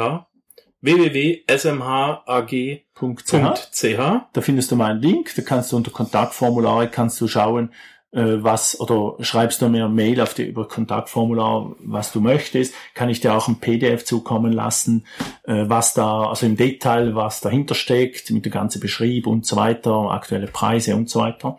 Da 4.34 4.42
findest 4.42 4.70
du 4.70 4.76
meinen 4.76 5.02
Link, 5.02 5.34
da 5.36 5.42
kannst 5.42 5.72
du 5.72 5.78
unter 5.78 5.92
Kontaktformulare 5.92 6.90
kannst 6.90 7.22
du 7.22 7.28
schauen, 7.30 7.70
äh, 8.12 8.44
was, 8.44 8.80
oder 8.82 9.16
schreibst 9.24 9.62
du 9.62 9.70
mir 9.70 9.86
eine 9.86 9.94
Mail 9.94 10.20
auf 10.20 10.34
die, 10.34 10.44
über 10.44 10.68
Kontaktformular, 10.68 11.74
was 11.80 12.12
du 12.12 12.20
möchtest, 12.20 12.76
kann 12.96 13.08
ich 13.08 13.22
dir 13.22 13.34
auch 13.34 13.48
ein 13.48 13.62
PDF 13.62 14.04
zukommen 14.04 14.52
lassen, 14.52 15.06
äh, 15.44 15.64
was 15.68 15.94
da, 15.94 16.28
also 16.28 16.46
im 16.46 16.58
Detail, 16.58 17.16
was 17.16 17.40
dahinter 17.40 17.76
steckt, 17.76 18.30
mit 18.32 18.44
dem 18.44 18.52
ganzen 18.52 18.82
Beschrieb 18.82 19.26
und 19.26 19.46
so 19.46 19.56
weiter, 19.56 20.12
aktuelle 20.12 20.48
Preise 20.48 20.98
und 20.98 21.10
so 21.10 21.22
weiter. 21.22 21.58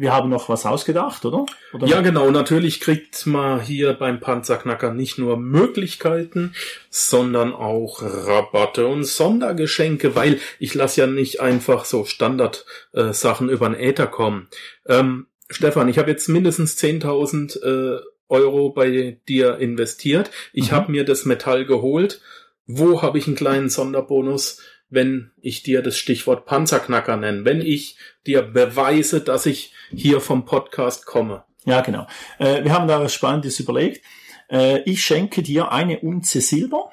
Wir 0.00 0.14
haben 0.14 0.30
noch 0.30 0.48
was 0.48 0.64
ausgedacht, 0.64 1.24
oder? 1.26 1.44
oder? 1.74 1.86
Ja, 1.86 2.00
genau. 2.00 2.30
Natürlich 2.30 2.80
kriegt 2.80 3.26
man 3.26 3.60
hier 3.60 3.92
beim 3.92 4.18
Panzerknacker 4.18 4.94
nicht 4.94 5.18
nur 5.18 5.36
Möglichkeiten, 5.36 6.54
sondern 6.88 7.52
auch 7.52 8.00
Rabatte 8.02 8.86
und 8.86 9.04
Sondergeschenke, 9.04 10.14
weil 10.16 10.40
ich 10.58 10.74
lasse 10.74 11.02
ja 11.02 11.06
nicht 11.06 11.40
einfach 11.40 11.84
so 11.84 12.04
Standard-Sachen 12.06 13.48
äh, 13.48 13.52
über 13.52 13.68
den 13.68 13.78
Äther 13.78 14.06
kommen. 14.06 14.48
Ähm, 14.86 15.26
Stefan, 15.50 15.88
ich 15.88 15.98
habe 15.98 16.10
jetzt 16.10 16.28
mindestens 16.28 16.78
10.000 16.78 17.62
äh, 17.62 18.00
Euro 18.28 18.70
bei 18.70 19.18
dir 19.28 19.58
investiert. 19.58 20.30
Ich 20.52 20.70
Mhm. 20.70 20.74
habe 20.76 20.92
mir 20.92 21.04
das 21.04 21.24
Metall 21.26 21.66
geholt. 21.66 22.20
Wo 22.66 23.02
habe 23.02 23.18
ich 23.18 23.26
einen 23.26 23.36
kleinen 23.36 23.68
Sonderbonus, 23.68 24.60
wenn 24.90 25.30
ich 25.40 25.62
dir 25.62 25.82
das 25.82 25.96
Stichwort 25.96 26.46
Panzerknacker 26.46 27.16
nenne? 27.16 27.44
Wenn 27.44 27.60
ich 27.60 27.96
dir 28.26 28.42
beweise, 28.42 29.20
dass 29.20 29.46
ich 29.46 29.72
hier 29.94 30.20
vom 30.20 30.44
Podcast 30.44 31.06
komme. 31.06 31.44
Ja, 31.64 31.80
genau. 31.80 32.06
Äh, 32.38 32.64
wir 32.64 32.72
haben 32.72 32.88
da 32.88 33.00
was 33.00 33.14
Spannendes 33.14 33.60
überlegt. 33.60 34.04
Äh, 34.50 34.80
ich 34.82 35.02
schenke 35.04 35.42
dir 35.42 35.72
eine 35.72 36.00
Unze 36.00 36.40
Silber, 36.40 36.90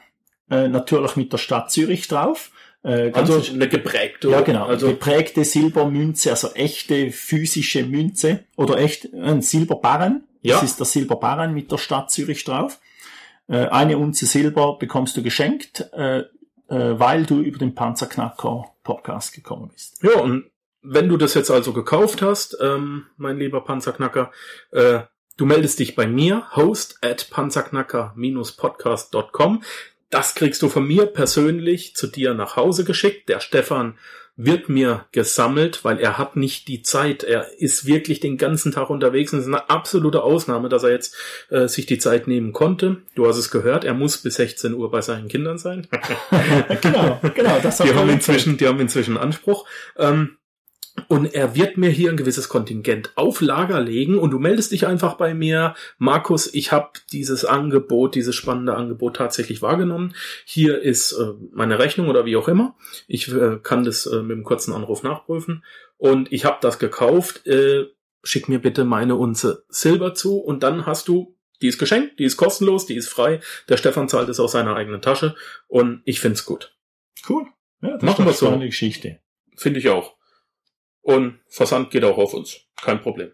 äh, 0.49 0.67
natürlich 0.67 1.15
mit 1.15 1.31
der 1.33 1.37
Stadt 1.37 1.71
Zürich 1.71 2.07
drauf. 2.07 2.51
Äh, 2.83 3.11
Also 3.13 3.41
eine 3.51 3.67
geprägte. 3.67 4.29
ja, 4.29 4.41
genau. 4.41 4.65
Also 4.65 4.87
geprägte 4.87 5.43
Silbermünze, 5.43 6.31
also 6.31 6.53
echte 6.53 7.11
physische 7.11 7.83
Münze 7.83 8.43
oder 8.55 8.77
echt 8.77 9.13
ein 9.13 9.41
Silberbarren. 9.41 10.23
Ja. 10.43 10.55
Das 10.55 10.63
ist 10.63 10.79
der 10.79 10.85
Silberbarren 10.85 11.53
mit 11.53 11.71
der 11.71 11.77
Stadt 11.77 12.11
Zürich 12.11 12.43
drauf. 12.43 12.79
Äh, 13.47 13.67
eine 13.67 13.97
Unze 13.97 14.25
Silber 14.25 14.77
bekommst 14.77 15.17
du 15.17 15.23
geschenkt, 15.23 15.89
äh, 15.93 16.23
weil 16.75 17.25
du 17.25 17.41
über 17.41 17.57
den 17.57 17.75
Panzerknacker.ch 17.75 18.77
Podcast 18.87 19.33
gekommen 19.33 19.69
bist. 19.73 20.01
Ja, 20.01 20.21
und 20.21 20.49
wenn 20.81 21.09
du 21.09 21.17
das 21.17 21.33
jetzt 21.33 21.51
also 21.51 21.73
gekauft 21.73 22.21
hast, 22.21 22.57
ähm, 22.61 23.07
mein 23.17 23.37
lieber 23.37 23.65
Panzerknacker, 23.65 24.31
äh, 24.71 25.01
du 25.35 25.45
meldest 25.45 25.79
dich 25.79 25.95
bei 25.95 26.07
mir, 26.07 26.47
host 26.55 26.99
at 27.01 27.29
panzerknacker-podcast.com. 27.29 29.63
Das 30.09 30.35
kriegst 30.35 30.61
du 30.61 30.69
von 30.69 30.87
mir 30.87 31.07
persönlich 31.07 31.97
zu 31.97 32.07
dir 32.07 32.33
nach 32.33 32.55
Hause 32.55 32.85
geschickt. 32.85 33.27
Der 33.27 33.41
Stefan 33.41 33.97
wird 34.37 34.69
mir 34.69 35.05
gesammelt, 35.11 35.83
weil 35.83 35.99
er 35.99 36.19
hat 36.19 36.35
nicht 36.35 36.67
die 36.67 36.83
Zeit. 36.83 37.23
Er 37.23 37.59
ist 37.59 37.87
wirklich 37.87 38.19
den 38.19 38.37
ganzen 38.37 38.71
Tag 38.71 38.91
unterwegs 38.91 39.33
und 39.33 39.39
es 39.39 39.45
ist 39.45 39.53
eine 39.53 39.69
absolute 39.69 40.21
Ausnahme, 40.21 40.69
dass 40.69 40.83
er 40.83 40.91
jetzt 40.91 41.15
äh, 41.49 41.67
sich 41.67 41.87
die 41.87 41.97
Zeit 41.97 42.27
nehmen 42.27 42.53
konnte. 42.53 42.97
Du 43.15 43.27
hast 43.27 43.37
es 43.37 43.49
gehört, 43.49 43.83
er 43.83 43.95
muss 43.95 44.19
bis 44.19 44.35
16 44.35 44.75
Uhr 44.75 44.91
bei 44.91 45.01
seinen 45.01 45.27
Kindern 45.27 45.57
sein. 45.57 45.87
genau, 46.81 47.19
genau. 47.33 47.59
Das 47.61 47.79
die, 47.79 47.93
haben 47.93 48.09
inzwischen, 48.09 48.57
die 48.57 48.67
haben 48.67 48.79
inzwischen 48.79 49.17
Anspruch. 49.17 49.65
Ähm, 49.97 50.37
und 51.07 51.33
er 51.33 51.55
wird 51.55 51.77
mir 51.77 51.89
hier 51.89 52.09
ein 52.09 52.17
gewisses 52.17 52.49
Kontingent 52.49 53.11
auf 53.15 53.41
Lager 53.41 53.79
legen 53.79 54.17
und 54.17 54.31
du 54.31 54.39
meldest 54.39 54.71
dich 54.71 54.87
einfach 54.87 55.15
bei 55.15 55.33
mir. 55.33 55.75
Markus, 55.97 56.53
ich 56.53 56.71
habe 56.71 56.91
dieses 57.11 57.45
Angebot, 57.45 58.15
dieses 58.15 58.35
spannende 58.35 58.75
Angebot 58.75 59.15
tatsächlich 59.15 59.61
wahrgenommen. 59.61 60.15
Hier 60.45 60.81
ist 60.81 61.13
äh, 61.13 61.33
meine 61.53 61.79
Rechnung 61.79 62.09
oder 62.09 62.25
wie 62.25 62.35
auch 62.35 62.47
immer. 62.47 62.75
Ich 63.07 63.31
äh, 63.31 63.59
kann 63.61 63.83
das 63.83 64.05
äh, 64.05 64.21
mit 64.21 64.35
einem 64.35 64.43
kurzen 64.43 64.73
Anruf 64.73 65.03
nachprüfen. 65.03 65.63
Und 65.97 66.31
ich 66.33 66.45
habe 66.45 66.57
das 66.61 66.79
gekauft. 66.79 67.45
Äh, 67.47 67.85
schick 68.23 68.49
mir 68.49 68.59
bitte 68.59 68.83
meine 68.83 69.15
Unze 69.15 69.65
Silber 69.69 70.13
zu 70.13 70.39
und 70.39 70.63
dann 70.63 70.85
hast 70.85 71.07
du 71.07 71.37
die 71.61 71.67
ist 71.67 71.79
geschenkt, 71.79 72.19
die 72.19 72.25
ist 72.25 72.37
kostenlos, 72.37 72.85
die 72.85 72.95
ist 72.95 73.07
frei. 73.07 73.39
Der 73.67 73.77
Stefan 73.77 74.09
zahlt 74.09 74.29
es 74.29 74.39
aus 74.39 74.51
seiner 74.51 74.75
eigenen 74.75 75.01
Tasche 75.01 75.35
und 75.67 76.01
ich 76.05 76.19
find's 76.19 76.45
gut. 76.45 76.75
Cool. 77.27 77.47
Ja, 77.81 77.93
das 77.93 78.03
Machen 78.03 78.25
wir 78.25 78.31
ist 78.31 78.41
doch 78.41 78.49
so. 78.49 78.53
eine 78.53 78.67
Geschichte. 78.67 79.19
Finde 79.55 79.79
ich 79.79 79.89
auch. 79.89 80.16
Und 81.07 81.39
Versand 81.47 81.89
geht 81.89 82.03
auch 82.03 82.17
auf 82.17 82.33
uns. 82.33 82.65
Kein 82.75 82.99
Problem. 82.99 83.31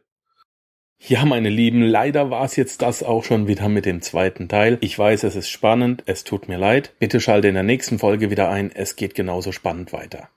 Ja, 1.00 1.26
meine 1.26 1.50
Lieben, 1.50 1.82
leider 1.82 2.30
war 2.30 2.46
es 2.46 2.56
jetzt 2.56 2.84
das 2.84 3.02
auch 3.02 3.24
schon 3.24 3.48
wieder 3.48 3.68
mit 3.68 3.88
dem 3.88 4.04
zweiten 4.04 4.48
Teil. 4.48 4.78
Ich 4.82 4.98
weiß, 4.98 5.24
es 5.24 5.36
ist 5.36 5.50
spannend, 5.50 6.04
es 6.06 6.24
tut 6.24 6.48
mir 6.48 6.60
leid. 6.60 6.94
Bitte 7.00 7.20
schalte 7.20 7.48
in 7.48 7.56
der 7.56 7.64
nächsten 7.64 7.98
Folge 7.98 8.30
wieder 8.30 8.48
ein, 8.50 8.72
es 8.72 8.96
geht 8.96 9.16
genauso 9.16 9.52
spannend 9.52 9.92
weiter. 9.92 10.30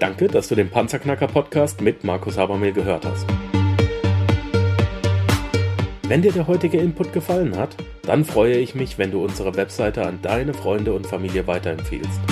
Danke, 0.00 0.28
dass 0.28 0.48
du 0.48 0.54
den 0.54 0.70
Panzerknacker 0.70 1.26
Podcast 1.26 1.82
mit 1.82 2.02
Markus 2.02 2.38
Habermehl 2.38 2.72
gehört 2.72 3.04
hast. 3.04 3.26
Wenn 6.08 6.22
dir 6.22 6.32
der 6.32 6.46
heutige 6.46 6.78
Input 6.78 7.12
gefallen 7.12 7.58
hat, 7.58 7.76
dann 8.06 8.24
freue 8.24 8.56
ich 8.56 8.74
mich, 8.74 8.96
wenn 8.96 9.10
du 9.10 9.22
unsere 9.22 9.54
Webseite 9.54 10.06
an 10.06 10.20
deine 10.22 10.54
Freunde 10.54 10.94
und 10.94 11.06
Familie 11.06 11.46
weiterempfiehlst. 11.46 12.31